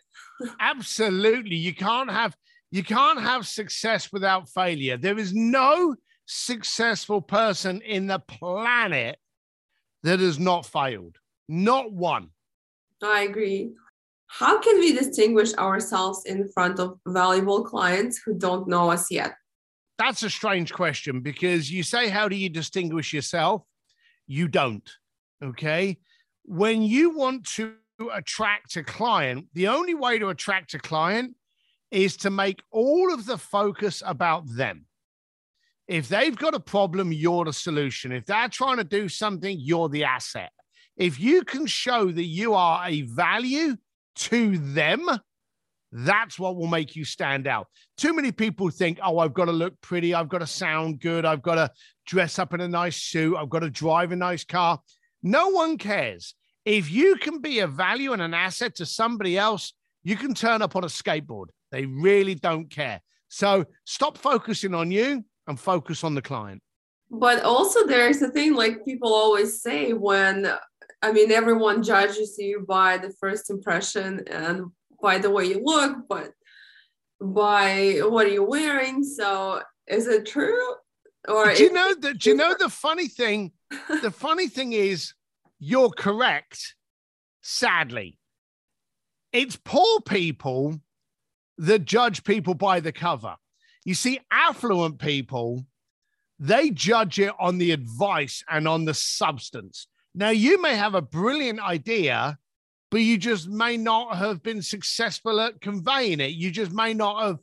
Absolutely. 0.59 1.55
You 1.55 1.73
can't 1.73 2.11
have 2.11 2.35
you 2.71 2.83
can't 2.83 3.21
have 3.21 3.47
success 3.47 4.11
without 4.11 4.49
failure. 4.49 4.97
There 4.97 5.17
is 5.17 5.33
no 5.33 5.95
successful 6.25 7.21
person 7.21 7.81
in 7.81 8.07
the 8.07 8.19
planet 8.19 9.17
that 10.03 10.19
has 10.19 10.39
not 10.39 10.65
failed. 10.65 11.15
Not 11.47 11.93
one. 11.93 12.29
I 13.01 13.21
agree. 13.21 13.71
How 14.27 14.59
can 14.59 14.79
we 14.79 14.91
distinguish 14.91 15.53
ourselves 15.53 16.25
in 16.25 16.49
front 16.49 16.79
of 16.79 16.99
valuable 17.07 17.63
clients 17.63 18.19
who 18.25 18.33
don't 18.37 18.67
know 18.67 18.91
us 18.91 19.09
yet? 19.11 19.35
That's 19.97 20.23
a 20.23 20.29
strange 20.29 20.73
question 20.73 21.21
because 21.21 21.71
you 21.71 21.83
say, 21.83 22.09
How 22.09 22.27
do 22.27 22.35
you 22.35 22.49
distinguish 22.49 23.13
yourself? 23.13 23.63
You 24.27 24.47
don't. 24.47 24.89
Okay. 25.43 25.97
When 26.43 26.81
you 26.81 27.15
want 27.15 27.45
to 27.55 27.75
attract 28.13 28.75
a 28.75 28.83
client, 28.83 29.47
the 29.53 29.67
only 29.67 29.93
way 29.93 30.19
to 30.19 30.29
attract 30.29 30.73
a 30.73 30.79
client 30.79 31.35
is 31.91 32.17
to 32.17 32.29
make 32.29 32.61
all 32.71 33.13
of 33.13 33.25
the 33.25 33.37
focus 33.37 34.03
about 34.05 34.43
them. 34.47 34.85
If 35.87 36.09
they've 36.09 36.35
got 36.35 36.55
a 36.55 36.59
problem, 36.59 37.11
you're 37.11 37.45
the 37.45 37.53
solution. 37.53 38.11
If 38.11 38.25
they're 38.25 38.49
trying 38.49 38.77
to 38.77 38.83
do 38.83 39.07
something, 39.07 39.57
you're 39.59 39.89
the 39.89 40.03
asset. 40.03 40.51
If 40.97 41.19
you 41.19 41.43
can 41.43 41.67
show 41.67 42.11
that 42.11 42.23
you 42.23 42.53
are 42.53 42.87
a 42.87 43.01
value 43.03 43.77
to 44.15 44.57
them, 44.57 45.07
that's 45.91 46.39
what 46.39 46.55
will 46.55 46.67
make 46.67 46.95
you 46.95 47.05
stand 47.05 47.47
out. 47.47 47.67
Too 47.97 48.13
many 48.13 48.31
people 48.31 48.69
think, 48.69 48.99
oh, 49.03 49.19
I've 49.19 49.33
got 49.33 49.45
to 49.45 49.51
look 49.51 49.79
pretty. 49.81 50.13
I've 50.13 50.29
got 50.29 50.39
to 50.39 50.47
sound 50.47 50.99
good. 50.99 51.23
I've 51.23 51.41
got 51.41 51.55
to 51.55 51.71
dress 52.05 52.39
up 52.39 52.53
in 52.53 52.61
a 52.61 52.67
nice 52.67 52.97
suit. 52.97 53.37
I've 53.37 53.49
got 53.49 53.59
to 53.59 53.69
drive 53.69 54.11
a 54.11 54.15
nice 54.15 54.43
car. 54.43 54.79
No 55.25 55.49
one 55.49 55.79
cares. 55.79 56.35
If 56.65 56.91
you 56.91 57.15
can 57.15 57.41
be 57.41 57.59
a 57.59 57.67
value 57.67 58.13
and 58.13 58.21
an 58.21 58.35
asset 58.35 58.75
to 58.75 58.85
somebody 58.85 59.39
else, 59.39 59.73
you 60.03 60.15
can 60.15 60.35
turn 60.35 60.61
up 60.61 60.75
on 60.75 60.83
a 60.83 60.87
skateboard. 60.87 61.47
They 61.71 61.87
really 61.87 62.35
don't 62.35 62.69
care. 62.69 63.01
So 63.27 63.65
stop 63.85 64.19
focusing 64.19 64.75
on 64.75 64.91
you 64.91 65.25
and 65.47 65.59
focus 65.59 66.03
on 66.03 66.13
the 66.13 66.21
client. 66.21 66.61
But 67.09 67.43
also, 67.43 67.87
there's 67.87 68.21
a 68.21 68.29
thing 68.29 68.53
like 68.53 68.85
people 68.85 69.11
always 69.11 69.63
say 69.63 69.93
when, 69.93 70.47
I 71.01 71.11
mean, 71.11 71.31
everyone 71.31 71.81
judges 71.81 72.35
you 72.37 72.63
by 72.67 72.99
the 72.99 73.11
first 73.19 73.49
impression 73.49 74.27
and 74.27 74.65
by 75.01 75.17
the 75.17 75.31
way 75.31 75.45
you 75.45 75.61
look, 75.63 75.97
but 76.07 76.33
by 77.19 77.99
what 78.03 78.27
are 78.27 78.29
you 78.29 78.43
wearing. 78.43 79.03
So 79.03 79.63
is 79.87 80.05
it 80.07 80.27
true? 80.27 80.61
Or 81.27 81.53
do 81.53 81.63
you 81.63 81.73
know 81.73 81.93
that? 81.95 82.19
Do 82.19 82.29
you 82.29 82.35
know 82.35 82.55
the 82.57 82.69
funny 82.69 83.07
thing? 83.07 83.51
the 84.01 84.11
funny 84.15 84.47
thing 84.47 84.73
is 84.73 85.13
you're 85.59 85.89
correct, 85.89 86.75
sadly. 87.41 88.19
It's 89.33 89.57
poor 89.57 90.01
people 90.01 90.79
that 91.57 91.85
judge 91.85 92.23
people 92.23 92.53
by 92.53 92.79
the 92.79 92.91
cover. 92.91 93.35
You 93.83 93.93
see, 93.93 94.19
affluent 94.31 94.99
people, 94.99 95.65
they 96.39 96.69
judge 96.69 97.19
it 97.19 97.33
on 97.39 97.57
the 97.57 97.71
advice 97.71 98.43
and 98.49 98.67
on 98.67 98.85
the 98.85 98.93
substance. 98.93 99.87
Now, 100.13 100.29
you 100.29 100.61
may 100.61 100.75
have 100.75 100.95
a 100.95 101.01
brilliant 101.01 101.59
idea, 101.59 102.37
but 102.89 103.01
you 103.01 103.17
just 103.17 103.49
may 103.49 103.77
not 103.77 104.17
have 104.17 104.41
been 104.41 104.61
successful 104.61 105.39
at 105.39 105.61
conveying 105.61 106.19
it. 106.19 106.31
You 106.31 106.51
just 106.51 106.71
may 106.71 106.93
not 106.93 107.23
have 107.23 107.39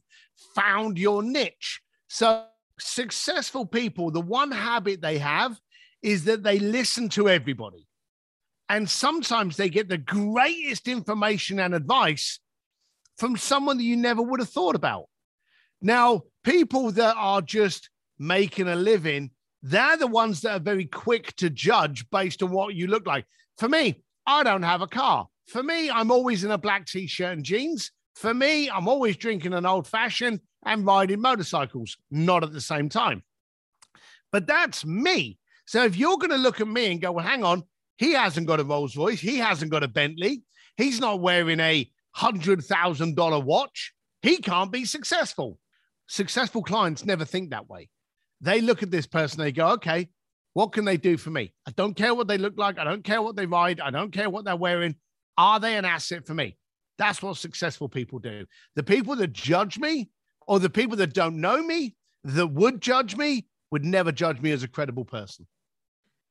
found 0.54 0.98
your 0.98 1.22
niche. 1.22 1.80
So, 2.08 2.44
successful 2.82 3.66
people, 3.66 4.10
the 4.10 4.20
one 4.20 4.50
habit 4.50 5.00
they 5.00 5.18
have 5.18 5.58
is 6.02 6.24
that 6.24 6.42
they 6.42 6.58
listen 6.58 7.08
to 7.10 7.28
everybody. 7.28 7.86
And 8.68 8.88
sometimes 8.88 9.56
they 9.56 9.68
get 9.68 9.88
the 9.88 9.98
greatest 9.98 10.88
information 10.88 11.60
and 11.60 11.74
advice 11.74 12.40
from 13.16 13.36
someone 13.36 13.76
that 13.76 13.84
you 13.84 13.96
never 13.96 14.22
would 14.22 14.40
have 14.40 14.48
thought 14.48 14.74
about. 14.74 15.04
Now, 15.80 16.22
people 16.44 16.90
that 16.92 17.14
are 17.16 17.42
just 17.42 17.90
making 18.18 18.68
a 18.68 18.76
living, 18.76 19.30
they're 19.62 19.96
the 19.96 20.06
ones 20.06 20.40
that 20.40 20.52
are 20.52 20.64
very 20.64 20.86
quick 20.86 21.34
to 21.36 21.50
judge 21.50 22.08
based 22.10 22.42
on 22.42 22.50
what 22.50 22.74
you 22.74 22.86
look 22.86 23.06
like. 23.06 23.26
For 23.58 23.68
me, 23.68 24.02
I 24.26 24.42
don't 24.42 24.62
have 24.62 24.80
a 24.80 24.86
car. 24.86 25.28
For 25.48 25.62
me, 25.62 25.90
I'm 25.90 26.10
always 26.10 26.44
in 26.44 26.50
a 26.50 26.58
black 26.58 26.86
t 26.86 27.06
shirt 27.06 27.36
and 27.36 27.44
jeans. 27.44 27.90
For 28.14 28.32
me, 28.32 28.70
I'm 28.70 28.88
always 28.88 29.16
drinking 29.16 29.52
an 29.54 29.66
old 29.66 29.86
fashioned 29.86 30.40
and 30.64 30.86
riding 30.86 31.20
motorcycles, 31.20 31.96
not 32.10 32.42
at 32.42 32.52
the 32.52 32.60
same 32.60 32.88
time. 32.88 33.22
But 34.30 34.46
that's 34.46 34.84
me. 34.84 35.38
So 35.66 35.84
if 35.84 35.96
you're 35.96 36.16
going 36.16 36.30
to 36.30 36.36
look 36.36 36.60
at 36.60 36.68
me 36.68 36.90
and 36.90 37.00
go, 37.00 37.12
well, 37.12 37.24
hang 37.24 37.44
on, 37.44 37.64
he 37.98 38.12
hasn't 38.12 38.46
got 38.46 38.60
a 38.60 38.64
Rolls 38.64 38.96
Royce. 38.96 39.20
He 39.20 39.38
hasn't 39.38 39.70
got 39.70 39.84
a 39.84 39.88
Bentley. 39.88 40.42
He's 40.76 41.00
not 41.00 41.20
wearing 41.20 41.60
a 41.60 41.90
$100,000 42.16 43.44
watch. 43.44 43.92
He 44.22 44.38
can't 44.38 44.72
be 44.72 44.84
successful. 44.84 45.58
Successful 46.08 46.62
clients 46.62 47.04
never 47.04 47.24
think 47.24 47.50
that 47.50 47.68
way. 47.68 47.88
They 48.40 48.60
look 48.60 48.82
at 48.82 48.90
this 48.90 49.06
person, 49.06 49.40
they 49.40 49.52
go, 49.52 49.68
okay, 49.72 50.08
what 50.54 50.72
can 50.72 50.84
they 50.84 50.96
do 50.96 51.16
for 51.16 51.30
me? 51.30 51.54
I 51.66 51.70
don't 51.70 51.94
care 51.94 52.14
what 52.14 52.28
they 52.28 52.38
look 52.38 52.54
like. 52.56 52.78
I 52.78 52.84
don't 52.84 53.04
care 53.04 53.22
what 53.22 53.36
they 53.36 53.46
ride. 53.46 53.80
I 53.80 53.90
don't 53.90 54.12
care 54.12 54.28
what 54.28 54.44
they're 54.44 54.56
wearing. 54.56 54.96
Are 55.38 55.60
they 55.60 55.76
an 55.76 55.84
asset 55.84 56.26
for 56.26 56.34
me? 56.34 56.56
That's 56.98 57.22
what 57.22 57.36
successful 57.36 57.88
people 57.88 58.18
do. 58.18 58.44
The 58.76 58.82
people 58.82 59.16
that 59.16 59.32
judge 59.32 59.78
me 59.78 60.10
or 60.46 60.58
the 60.60 60.70
people 60.70 60.96
that 60.98 61.14
don't 61.14 61.40
know 61.40 61.62
me 61.62 61.94
that 62.24 62.46
would 62.48 62.80
judge 62.80 63.16
me 63.16 63.46
would 63.70 63.84
never 63.84 64.12
judge 64.12 64.40
me 64.40 64.52
as 64.52 64.62
a 64.62 64.68
credible 64.68 65.04
person. 65.04 65.46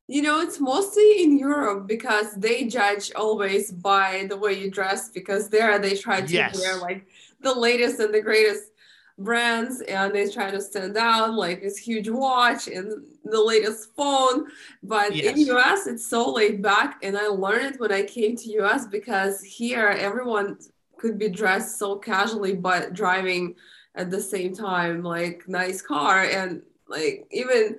You 0.08 0.22
know, 0.22 0.42
it's 0.42 0.60
mostly 0.60 1.24
in 1.24 1.38
Europe 1.38 1.88
because 1.88 2.36
they 2.36 2.66
judge 2.66 3.12
always 3.16 3.72
by 3.72 4.26
the 4.30 4.38
way 4.38 4.54
you 4.54 4.70
dress 4.70 5.10
because 5.10 5.50
there 5.50 5.80
they 5.80 5.96
try 5.96 6.22
to 6.22 6.34
yes. 6.34 6.60
wear 6.60 6.78
like 6.78 7.08
the 7.40 7.54
latest 7.54 8.00
and 8.00 8.14
the 8.14 8.22
greatest 8.22 8.72
brands 9.18 9.82
and 9.82 10.14
they 10.14 10.30
try 10.30 10.52
to 10.52 10.62
stand 10.62 10.98
out 10.98 11.34
like 11.34 11.62
this 11.62 11.78
huge 11.78 12.10
watch 12.10 12.68
and 12.68 13.04
the 13.26 13.42
latest 13.42 13.90
phone 13.96 14.46
but 14.84 15.16
yes. 15.16 15.38
in 15.38 15.56
us 15.56 15.86
it's 15.86 16.08
so 16.08 16.32
laid 16.32 16.62
back 16.62 16.98
and 17.04 17.18
i 17.18 17.28
learned 17.28 17.76
it 17.76 17.80
when 17.80 17.92
i 17.92 18.02
came 18.02 18.36
to 18.36 18.60
us 18.60 18.88
because 18.88 19.42
here 19.42 19.90
everyone 19.90 20.58
could 20.98 21.20
be 21.20 21.30
dressed 21.30 21.78
so 21.78 21.98
casually 21.98 22.56
but 22.56 22.94
driving 22.94 23.56
at 23.96 24.10
the 24.10 24.22
same 24.22 24.56
time 24.56 25.04
like 25.04 25.48
nice 25.48 25.82
car 25.82 26.24
and 26.24 26.62
like 26.88 27.28
even 27.32 27.78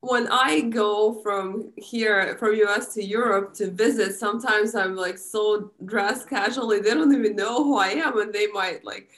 when 0.00 0.28
I 0.28 0.60
go 0.60 1.20
from 1.22 1.72
here, 1.76 2.36
from 2.38 2.54
US 2.54 2.94
to 2.94 3.04
Europe 3.04 3.52
to 3.54 3.70
visit, 3.70 4.14
sometimes 4.14 4.74
I'm 4.74 4.94
like 4.94 5.18
so 5.18 5.72
dressed 5.84 6.28
casually, 6.28 6.80
they 6.80 6.94
don't 6.94 7.12
even 7.12 7.34
know 7.34 7.64
who 7.64 7.78
I 7.78 7.88
am 7.88 8.18
and 8.18 8.32
they 8.32 8.46
might 8.46 8.84
like 8.84 9.10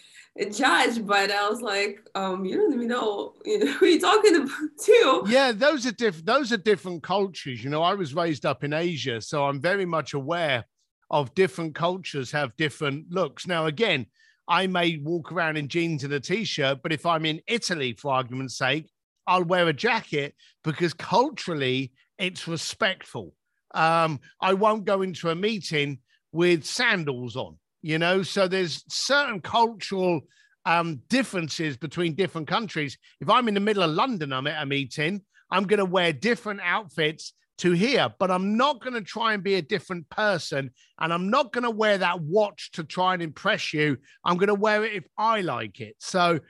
judge. 0.51 1.05
But 1.05 1.31
I 1.31 1.49
was 1.51 1.61
like, 1.61 2.09
um, 2.15 2.47
you 2.47 2.57
don't 2.57 2.73
even 2.73 2.89
know, 2.89 3.35
you 3.45 3.59
know 3.59 3.73
who 3.73 3.87
you're 3.87 4.01
talking 4.01 4.37
about 4.37 4.71
too. 4.83 5.25
Yeah, 5.27 5.53
those 5.53 5.85
are 5.87 5.93
different. 5.93 6.27
Those 6.27 6.53
are 6.53 6.57
different 6.57 7.03
cultures. 7.03 7.63
You 7.63 7.69
know, 7.69 7.83
I 7.83 7.95
was 7.95 8.15
raised 8.15 8.47
up 8.47 8.65
in 8.65 8.73
Asia, 8.73 9.21
so 9.21 9.45
I'm 9.45 9.61
very 9.61 9.85
much 9.85 10.15
aware 10.15 10.65
of 11.11 11.35
different 11.35 11.75
cultures 11.75 12.31
have 12.31 12.57
different 12.57 13.11
looks. 13.11 13.47
Now, 13.47 13.67
again, 13.67 14.07
I 14.51 14.67
may 14.67 14.99
walk 14.99 15.31
around 15.31 15.57
in 15.57 15.69
jeans 15.69 16.03
and 16.03 16.13
a 16.13 16.19
t-shirt, 16.19 16.81
but 16.83 16.93
if 16.93 17.07
I'm 17.07 17.25
in 17.25 17.41
Italy, 17.47 17.93
for 17.93 18.13
argument's 18.13 18.59
sake, 18.59 18.91
I'll 19.27 19.45
wear 19.45 19.69
a 19.69 19.73
jacket 19.73 20.35
because 20.65 20.93
culturally 20.93 21.93
it's 22.19 22.49
respectful. 22.49 23.33
Um, 23.73 24.19
I 24.41 24.55
won't 24.55 24.85
go 24.85 25.03
into 25.03 25.31
a 25.31 25.37
meeting 25.37 26.01
with 26.33 26.65
sandals 26.65 27.37
on, 27.37 27.59
you 27.81 27.99
know. 27.99 28.25
So 28.25 28.49
there's 28.49 28.83
certain 28.89 29.41
cultural 29.41 30.23
um, 30.67 31.01
differences 31.09 31.77
between 31.77 32.17
different 32.17 32.49
countries. 32.49 32.99
If 33.21 33.31
I'm 33.31 33.47
in 33.47 33.55
the 33.55 33.61
middle 33.61 33.85
of 33.85 33.91
London, 33.91 34.33
I'm 34.33 34.49
at 34.49 34.61
a 34.61 34.67
meeting, 34.67 35.23
I'm 35.53 35.65
going 35.65 35.79
to 35.79 35.85
wear 35.85 36.13
different 36.13 36.61
outfits 36.65 37.35
to 37.61 37.73
here, 37.73 38.09
but 38.19 38.31
I'm 38.31 38.57
not 38.57 38.81
going 38.81 38.95
to 38.95 39.01
try 39.01 39.35
and 39.35 39.43
be 39.43 39.55
a 39.55 39.63
different 39.63 40.09
person. 40.11 40.71
And 40.99 41.13
I'm 41.13 41.31
not 41.31 41.53
going 41.53 41.65
to 41.65 41.71
wear 41.71 41.99
that 41.99 42.21
watch 42.21 42.71
to 42.73 42.85
try 42.85 43.15
and 43.15 43.23
impress 43.23 43.73
you. 43.73 43.97
I'm 44.25 44.37
going 44.37 44.49
to 44.49 44.55
wear 44.55 44.85
it 44.85 44.95
if 44.95 45.05
I 45.17 45.41
like 45.43 45.81
it. 45.81 45.97
So 45.99 46.41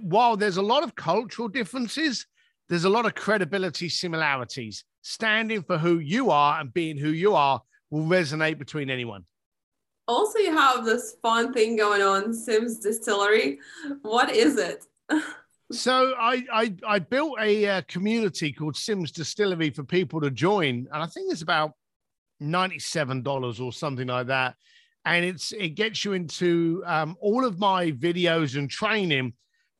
while 0.00 0.36
there's 0.36 0.56
a 0.56 0.62
lot 0.62 0.82
of 0.82 0.94
cultural 0.94 1.48
differences, 1.48 2.26
there's 2.68 2.84
a 2.84 2.90
lot 2.90 3.06
of 3.06 3.14
credibility 3.14 3.88
similarities. 3.88 4.84
Standing 5.02 5.62
for 5.62 5.78
who 5.78 6.00
you 6.00 6.30
are 6.30 6.60
and 6.60 6.72
being 6.72 6.98
who 6.98 7.10
you 7.10 7.34
are 7.34 7.62
will 7.90 8.04
resonate 8.04 8.58
between 8.58 8.90
anyone. 8.90 9.24
Also, 10.06 10.38
you 10.38 10.52
have 10.52 10.84
this 10.84 11.16
fun 11.22 11.52
thing 11.52 11.76
going 11.76 12.02
on, 12.02 12.32
Sims 12.34 12.78
Distillery. 12.78 13.58
What 14.02 14.30
is 14.30 14.56
it? 14.56 14.84
so 15.72 16.14
I, 16.18 16.44
I, 16.52 16.74
I 16.86 16.98
built 16.98 17.38
a 17.40 17.66
uh, 17.66 17.82
community 17.88 18.52
called 18.52 18.76
Sims 18.76 19.12
Distillery 19.12 19.70
for 19.70 19.84
people 19.84 20.20
to 20.20 20.30
join, 20.30 20.86
and 20.92 21.02
I 21.02 21.06
think 21.06 21.32
it's 21.32 21.42
about 21.42 21.72
ninety-seven 22.40 23.22
dollars 23.22 23.60
or 23.60 23.72
something 23.72 24.08
like 24.08 24.28
that. 24.28 24.54
And 25.04 25.24
it's 25.24 25.52
it 25.52 25.70
gets 25.70 26.04
you 26.04 26.12
into 26.12 26.82
um, 26.86 27.16
all 27.20 27.44
of 27.44 27.58
my 27.58 27.92
videos 27.92 28.56
and 28.56 28.68
training 28.68 29.32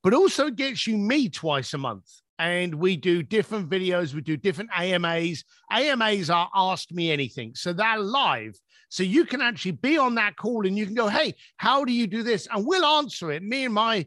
but 0.03 0.15
also 0.15 0.51
gets 0.51 0.87
you 0.87 0.97
me 0.97 1.29
twice 1.29 1.75
a 1.75 1.79
month. 1.79 2.07
And 2.39 2.77
we 2.77 2.97
do 2.97 3.23
different 3.23 3.69
videos, 3.69 4.15
we 4.15 4.21
do 4.21 4.37
different 4.37 4.71
AMAs. 4.79 5.45
AMAs 5.73 6.31
are 6.31 6.49
Ask 6.55 6.93
Me 6.93 7.11
Anything. 7.11 7.53
So 7.55 7.73
they're 7.73 7.99
live. 7.99 8.57
So 8.91 9.03
you 9.03 9.25
can 9.25 9.41
actually 9.41 9.73
be 9.73 9.99
on 9.99 10.15
that 10.15 10.37
call 10.37 10.67
and 10.67 10.79
you 10.79 10.87
can 10.87 10.95
go, 10.95 11.09
Hey, 11.09 11.35
how 11.57 11.85
do 11.85 11.93
you 11.93 12.07
do 12.07 12.23
this? 12.23 12.47
And 12.53 12.65
we'll 12.65 12.85
answer 12.85 13.33
it. 13.33 13.43
Me 13.43 13.65
and 13.65 13.75
my 13.75 14.07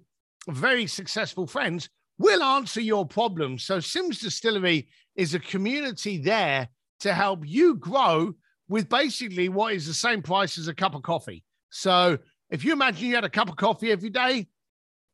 very 0.49 0.87
successful 0.87 1.47
friends 1.47 1.89
will 2.17 2.43
answer 2.43 2.81
your 2.81 3.05
problems. 3.05 3.63
So 3.63 3.79
Sims 3.79 4.19
Distillery 4.19 4.89
is 5.15 5.33
a 5.33 5.39
community 5.39 6.17
there 6.17 6.67
to 6.99 7.13
help 7.13 7.41
you 7.45 7.75
grow 7.75 8.33
with 8.69 8.89
basically 8.89 9.49
what 9.49 9.73
is 9.73 9.87
the 9.87 9.93
same 9.93 10.21
price 10.21 10.57
as 10.57 10.67
a 10.67 10.73
cup 10.73 10.95
of 10.95 11.01
coffee. 11.01 11.43
So 11.69 12.17
if 12.49 12.63
you 12.63 12.73
imagine 12.73 13.07
you 13.07 13.15
had 13.15 13.25
a 13.25 13.29
cup 13.29 13.49
of 13.49 13.55
coffee 13.55 13.91
every 13.91 14.09
day, 14.09 14.47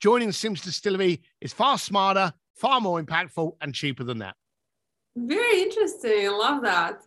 joining 0.01 0.31
Sims 0.31 0.61
Distillery 0.61 1.21
is 1.41 1.53
far 1.53 1.77
smarter, 1.77 2.33
far 2.55 2.81
more 2.81 3.01
impactful, 3.01 3.53
and 3.61 3.73
cheaper 3.73 4.03
than 4.03 4.19
that. 4.19 4.35
Very 5.15 5.61
interesting. 5.61 6.25
I 6.25 6.29
love 6.29 6.61
that. 6.63 7.01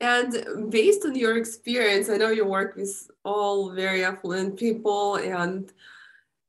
And 0.00 0.70
based 0.70 1.04
on 1.04 1.14
your 1.14 1.36
experience, 1.36 2.08
I 2.08 2.16
know 2.16 2.30
you 2.30 2.46
work 2.46 2.76
with 2.76 3.10
all 3.24 3.70
very 3.72 4.04
affluent 4.04 4.58
people 4.58 5.16
and 5.16 5.72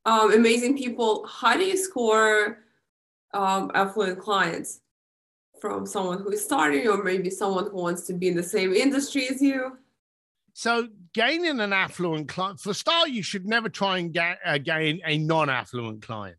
um, 0.06 0.34
amazing 0.34 0.78
people. 0.78 1.26
How 1.28 1.58
do 1.58 1.64
you 1.64 1.78
score 1.78 2.60
um, 3.34 3.72
affluent 3.74 4.20
clients 4.20 4.82
from 5.60 5.86
someone 5.86 6.20
who 6.22 6.32
is 6.32 6.44
starting, 6.44 6.88
or 6.88 7.04
maybe 7.04 7.30
someone 7.30 7.66
who 7.70 7.78
wants 7.78 8.08
to 8.08 8.14
be 8.14 8.28
in 8.28 8.36
the 8.36 8.44
same 8.44 8.74
industry 8.74 9.28
as 9.28 9.42
you? 9.42 9.78
So 10.54 10.88
gaining 11.14 11.60
an 11.60 11.72
affluent 11.72 12.28
client, 12.28 12.60
for 12.60 12.74
start, 12.74 13.10
you 13.10 13.24
should 13.24 13.46
never 13.46 13.70
try 13.70 14.00
and 14.00 14.18
uh, 14.18 14.58
gain 14.58 15.02
a 15.06 15.18
non-affluent 15.18 16.02
client. 16.02 16.38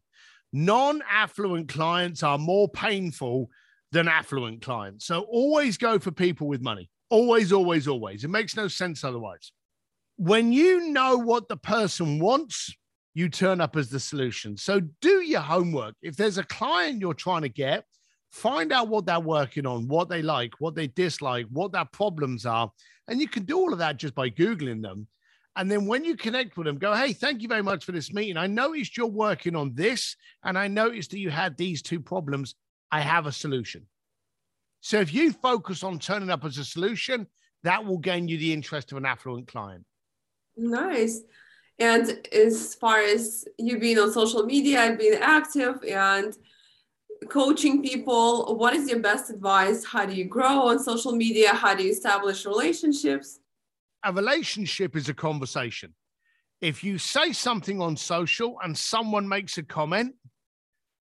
Non-affluent 0.53 1.68
clients 1.68 2.22
are 2.22 2.37
more 2.37 2.68
painful 2.68 3.48
than 3.90 4.09
affluent 4.09 4.62
clients. 4.62 5.07
So 5.07 5.22
always 5.22 5.79
go 5.79 5.98
for 5.98 6.11
people 6.11 6.46
with 6.46 6.61
money. 6.61 6.90
Always, 7.11 7.53
always, 7.53 7.88
always. 7.88 8.25
It 8.25 8.29
makes 8.29 8.57
no 8.57 8.68
sense 8.68 9.05
otherwise. 9.05 9.53
When 10.16 10.53
you 10.53 10.90
know 10.90 11.16
what 11.16 11.48
the 11.48 11.57
person 11.57 12.18
wants, 12.18 12.75
you 13.14 13.29
turn 13.29 13.61
up 13.61 13.77
as 13.77 13.88
the 13.88 14.01
solution. 14.01 14.57
So 14.57 14.81
do 15.01 15.22
your 15.22 15.40
homework. 15.40 15.94
If 16.03 16.16
there's 16.16 16.38
a 16.38 16.44
client 16.44 17.01
you're 17.01 17.14
trying 17.14 17.42
to 17.42 17.48
get, 17.48 17.85
find 18.31 18.72
out 18.72 18.88
what 18.88 19.05
they're 19.05 19.20
working 19.20 19.66
on, 19.66 19.87
what 19.88 20.09
they 20.09 20.22
like, 20.22 20.55
what 20.59 20.75
they 20.75 20.87
dislike, 20.87 21.46
what 21.51 21.72
their 21.72 21.85
problems 21.85 22.46
are, 22.46 22.70
and 23.09 23.20
you 23.20 23.29
can 23.29 23.44
do 23.44 23.59
all 23.59 23.72
of 23.72 23.79
that 23.81 23.98
just 23.98 24.14
by 24.14 24.31
Googling 24.31 24.83
them. 24.83 25.07
And 25.55 25.70
then 25.70 25.87
when 25.87 26.05
you 26.05 26.16
connect 26.16 26.57
with 26.57 26.66
them, 26.66 26.79
go, 26.79 26.94
hey, 26.94 27.12
thank 27.12 27.42
you 27.42 27.48
very 27.48 27.62
much 27.62 27.85
for 27.85 27.92
this 27.92 28.12
meeting. 28.12 28.38
I 28.38 28.46
noticed 28.46 28.96
you're 28.96 29.07
working 29.07 29.55
on 29.55 29.75
this, 29.75 30.16
and 30.42 30.57
I 30.57 30.68
noticed 30.68 31.11
that 31.11 31.18
you 31.18 31.29
had 31.29 31.59
these 31.59 31.83
two 31.83 32.01
problems. 32.01 32.55
I 32.90 33.01
have 33.01 33.27
a 33.27 33.33
solution. 33.33 33.87
So 34.81 34.98
if 34.98 35.12
you 35.12 35.33
focus 35.33 35.83
on 35.83 35.98
turning 35.98 36.31
up 36.31 36.44
as 36.44 36.57
a 36.57 36.64
solution, 36.64 37.27
that 37.64 37.85
will 37.85 37.98
gain 37.98 38.29
you 38.29 38.38
the 38.38 38.53
interest 38.53 38.92
of 38.92 38.98
an 38.98 39.05
affluent 39.05 39.46
client. 39.46 39.85
Nice. 40.57 41.20
And 41.78 42.26
as 42.32 42.74
far 42.74 42.98
as 42.98 43.44
you 43.58 43.78
being 43.78 43.98
on 43.98 44.12
social 44.12 44.44
media, 44.44 44.80
and 44.80 44.98
being 44.98 45.18
active 45.20 45.82
and 45.85 46.37
coaching 47.28 47.82
people 47.82 48.56
what 48.56 48.74
is 48.74 48.88
your 48.88 49.00
best 49.00 49.30
advice? 49.30 49.85
How 49.85 50.06
do 50.06 50.14
you 50.14 50.24
grow 50.24 50.68
on 50.68 50.78
social 50.78 51.12
media? 51.12 51.54
How 51.54 51.74
do 51.74 51.85
you 51.85 51.90
establish 51.90 52.44
relationships? 52.44 53.38
A 54.04 54.12
relationship 54.12 54.96
is 54.96 55.08
a 55.08 55.14
conversation. 55.14 55.94
If 56.61 56.82
you 56.85 56.98
say 56.98 57.32
something 57.32 57.80
on 57.80 57.96
social 57.96 58.56
and 58.62 58.76
someone 58.76 59.28
makes 59.28 59.58
a 59.58 59.62
comment 59.62 60.14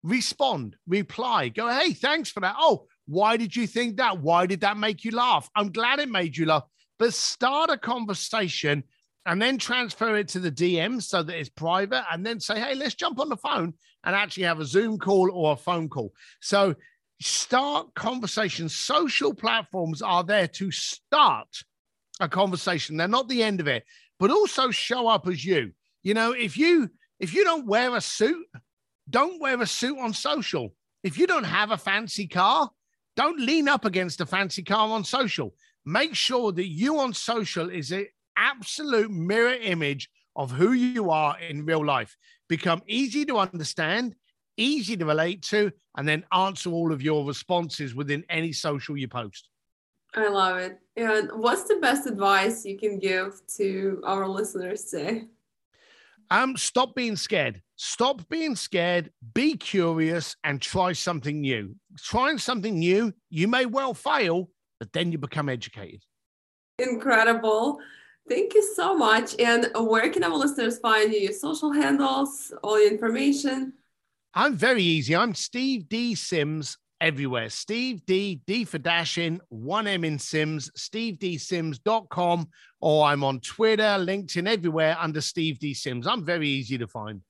respond 0.02 0.74
reply 0.88 1.46
go 1.50 1.68
hey 1.68 1.92
thanks 1.92 2.30
for 2.30 2.40
that. 2.40 2.56
Oh 2.58 2.86
why 3.10 3.36
did 3.36 3.56
you 3.56 3.66
think 3.66 3.96
that? 3.96 4.20
Why 4.20 4.46
did 4.46 4.60
that 4.60 4.76
make 4.76 5.04
you 5.04 5.10
laugh? 5.10 5.50
I'm 5.56 5.72
glad 5.72 5.98
it 5.98 6.08
made 6.08 6.36
you 6.36 6.46
laugh. 6.46 6.62
But 6.96 7.12
start 7.12 7.68
a 7.68 7.76
conversation 7.76 8.84
and 9.30 9.40
then 9.40 9.58
transfer 9.58 10.16
it 10.16 10.26
to 10.26 10.40
the 10.40 10.50
DM 10.50 11.00
so 11.00 11.22
that 11.22 11.38
it's 11.38 11.48
private, 11.48 12.02
and 12.10 12.26
then 12.26 12.40
say, 12.40 12.58
hey, 12.58 12.74
let's 12.74 12.96
jump 12.96 13.20
on 13.20 13.28
the 13.28 13.36
phone 13.36 13.72
and 14.02 14.16
actually 14.16 14.42
have 14.42 14.58
a 14.58 14.64
Zoom 14.64 14.98
call 14.98 15.30
or 15.30 15.52
a 15.52 15.56
phone 15.56 15.88
call. 15.88 16.12
So 16.40 16.74
start 17.20 17.94
conversations. 17.94 18.74
Social 18.74 19.32
platforms 19.32 20.02
are 20.02 20.24
there 20.24 20.48
to 20.48 20.72
start 20.72 21.46
a 22.18 22.28
conversation. 22.28 22.96
They're 22.96 23.06
not 23.06 23.28
the 23.28 23.44
end 23.44 23.60
of 23.60 23.68
it, 23.68 23.84
but 24.18 24.32
also 24.32 24.72
show 24.72 25.06
up 25.06 25.28
as 25.28 25.44
you. 25.44 25.70
You 26.02 26.14
know, 26.14 26.32
if 26.32 26.56
you 26.56 26.90
if 27.20 27.32
you 27.32 27.44
don't 27.44 27.68
wear 27.68 27.94
a 27.94 28.00
suit, 28.00 28.44
don't 29.08 29.40
wear 29.40 29.62
a 29.62 29.66
suit 29.66 29.96
on 30.00 30.12
social. 30.12 30.74
If 31.04 31.16
you 31.16 31.28
don't 31.28 31.44
have 31.44 31.70
a 31.70 31.78
fancy 31.78 32.26
car, 32.26 32.68
don't 33.14 33.38
lean 33.38 33.68
up 33.68 33.84
against 33.84 34.20
a 34.20 34.26
fancy 34.26 34.64
car 34.64 34.88
on 34.88 35.04
social. 35.04 35.54
Make 35.84 36.16
sure 36.16 36.50
that 36.50 36.66
you 36.66 36.98
on 36.98 37.14
social 37.14 37.70
is 37.70 37.92
absolute 38.36 39.10
mirror 39.10 39.54
image 39.54 40.08
of 40.36 40.50
who 40.50 40.72
you 40.72 41.10
are 41.10 41.38
in 41.38 41.64
real 41.64 41.84
life. 41.84 42.16
Become 42.48 42.82
easy 42.86 43.24
to 43.26 43.38
understand, 43.38 44.14
easy 44.56 44.96
to 44.96 45.04
relate 45.04 45.42
to, 45.42 45.72
and 45.96 46.08
then 46.08 46.24
answer 46.32 46.70
all 46.70 46.92
of 46.92 47.02
your 47.02 47.26
responses 47.26 47.94
within 47.94 48.24
any 48.28 48.52
social 48.52 48.96
you 48.96 49.08
post. 49.08 49.48
I 50.14 50.28
love 50.28 50.58
it. 50.58 50.78
And 50.96 51.30
what's 51.34 51.64
the 51.64 51.76
best 51.76 52.06
advice 52.06 52.64
you 52.64 52.76
can 52.76 52.98
give 52.98 53.40
to 53.56 54.02
our 54.04 54.26
listeners 54.28 54.84
today? 54.84 55.24
Um, 56.30 56.56
stop 56.56 56.94
being 56.94 57.16
scared. 57.16 57.60
Stop 57.76 58.28
being 58.28 58.54
scared. 58.54 59.10
Be 59.34 59.56
curious 59.56 60.36
and 60.44 60.60
try 60.60 60.92
something 60.92 61.40
new. 61.40 61.74
Trying 61.98 62.38
something 62.38 62.78
new, 62.78 63.12
you 63.30 63.48
may 63.48 63.66
well 63.66 63.94
fail, 63.94 64.50
but 64.78 64.92
then 64.92 65.10
you 65.10 65.18
become 65.18 65.48
educated. 65.48 66.02
Incredible. 66.78 67.78
Thank 68.30 68.54
you 68.54 68.62
so 68.74 68.96
much. 68.96 69.34
And 69.40 69.72
where 69.74 70.08
can 70.08 70.22
our 70.22 70.36
listeners 70.36 70.78
find 70.78 71.12
you? 71.12 71.18
Your 71.18 71.32
social 71.32 71.72
handles, 71.72 72.52
all 72.62 72.80
your 72.80 72.92
information? 72.92 73.72
I'm 74.34 74.54
very 74.54 74.84
easy. 74.84 75.16
I'm 75.16 75.34
Steve 75.34 75.88
D 75.88 76.14
Sims 76.14 76.78
everywhere. 77.00 77.50
Steve 77.50 78.06
D, 78.06 78.40
D 78.46 78.64
for 78.64 78.78
dashing, 78.78 79.40
one 79.48 79.88
M 79.88 80.04
in 80.04 80.16
Sims, 80.16 80.70
stevedsims.com, 80.78 82.48
or 82.80 83.06
I'm 83.06 83.24
on 83.24 83.40
Twitter, 83.40 83.82
LinkedIn, 83.82 84.48
everywhere 84.48 84.96
under 85.00 85.20
Steve 85.20 85.58
D 85.58 85.74
Sims. 85.74 86.06
I'm 86.06 86.24
very 86.24 86.48
easy 86.48 86.78
to 86.78 86.86
find. 86.86 87.22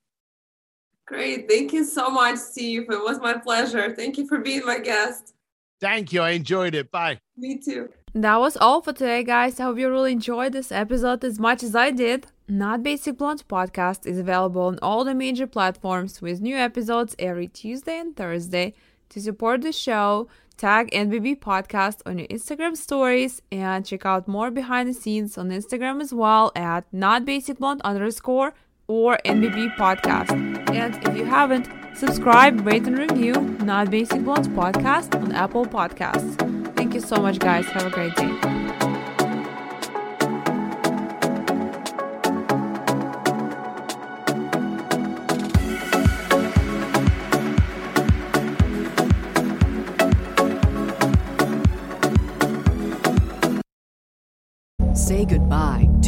Great. 1.06 1.48
Thank 1.48 1.72
you 1.72 1.84
so 1.84 2.10
much, 2.10 2.36
Steve. 2.38 2.82
It 2.90 3.02
was 3.02 3.18
my 3.20 3.38
pleasure. 3.38 3.94
Thank 3.96 4.18
you 4.18 4.28
for 4.28 4.38
being 4.38 4.66
my 4.66 4.78
guest. 4.78 5.34
Thank 5.80 6.12
you. 6.12 6.20
I 6.20 6.30
enjoyed 6.30 6.74
it. 6.74 6.90
Bye. 6.90 7.20
Me 7.38 7.56
too. 7.56 7.88
That 8.14 8.40
was 8.40 8.56
all 8.56 8.80
for 8.80 8.92
today, 8.92 9.22
guys. 9.22 9.60
I 9.60 9.64
hope 9.64 9.78
you 9.78 9.88
really 9.88 10.12
enjoyed 10.12 10.52
this 10.52 10.72
episode 10.72 11.24
as 11.24 11.38
much 11.38 11.62
as 11.62 11.76
I 11.76 11.92
did. 11.92 12.26
Not 12.48 12.82
Basic 12.82 13.16
Blonde 13.16 13.44
podcast 13.48 14.04
is 14.04 14.18
available 14.18 14.62
on 14.62 14.80
all 14.82 15.04
the 15.04 15.14
major 15.14 15.46
platforms 15.46 16.20
with 16.20 16.40
new 16.40 16.56
episodes 16.56 17.14
every 17.20 17.46
Tuesday 17.46 18.00
and 18.00 18.16
Thursday. 18.16 18.74
To 19.10 19.20
support 19.20 19.62
the 19.62 19.72
show, 19.72 20.28
tag 20.56 20.90
NBB 20.90 21.38
Podcast 21.38 22.00
on 22.04 22.18
your 22.18 22.26
Instagram 22.26 22.76
stories 22.76 23.42
and 23.52 23.86
check 23.86 24.04
out 24.04 24.26
more 24.26 24.50
behind 24.50 24.88
the 24.88 24.94
scenes 24.94 25.38
on 25.38 25.50
Instagram 25.50 26.00
as 26.00 26.12
well 26.12 26.50
at 26.56 26.84
Not 26.92 27.24
Basic 27.24 27.58
Blonde 27.58 27.80
underscore 27.84 28.54
or 28.88 29.18
NBB 29.24 29.76
Podcast. 29.76 30.32
And 30.74 30.96
if 31.06 31.16
you 31.16 31.24
haven't, 31.24 31.68
subscribe, 31.96 32.66
rate, 32.66 32.88
and 32.88 32.98
review 32.98 33.34
Not 33.62 33.88
Basic 33.88 34.24
Blonde 34.24 34.48
podcast 34.48 35.14
on 35.20 35.30
Apple 35.30 35.64
Podcasts. 35.64 36.59
You 37.00 37.06
so 37.06 37.16
much, 37.22 37.38
guys. 37.38 37.64
Have 37.68 37.86
a 37.86 37.90
great 37.90 38.14
day. 38.14 38.28
Say 54.94 55.24
goodbye 55.24 55.79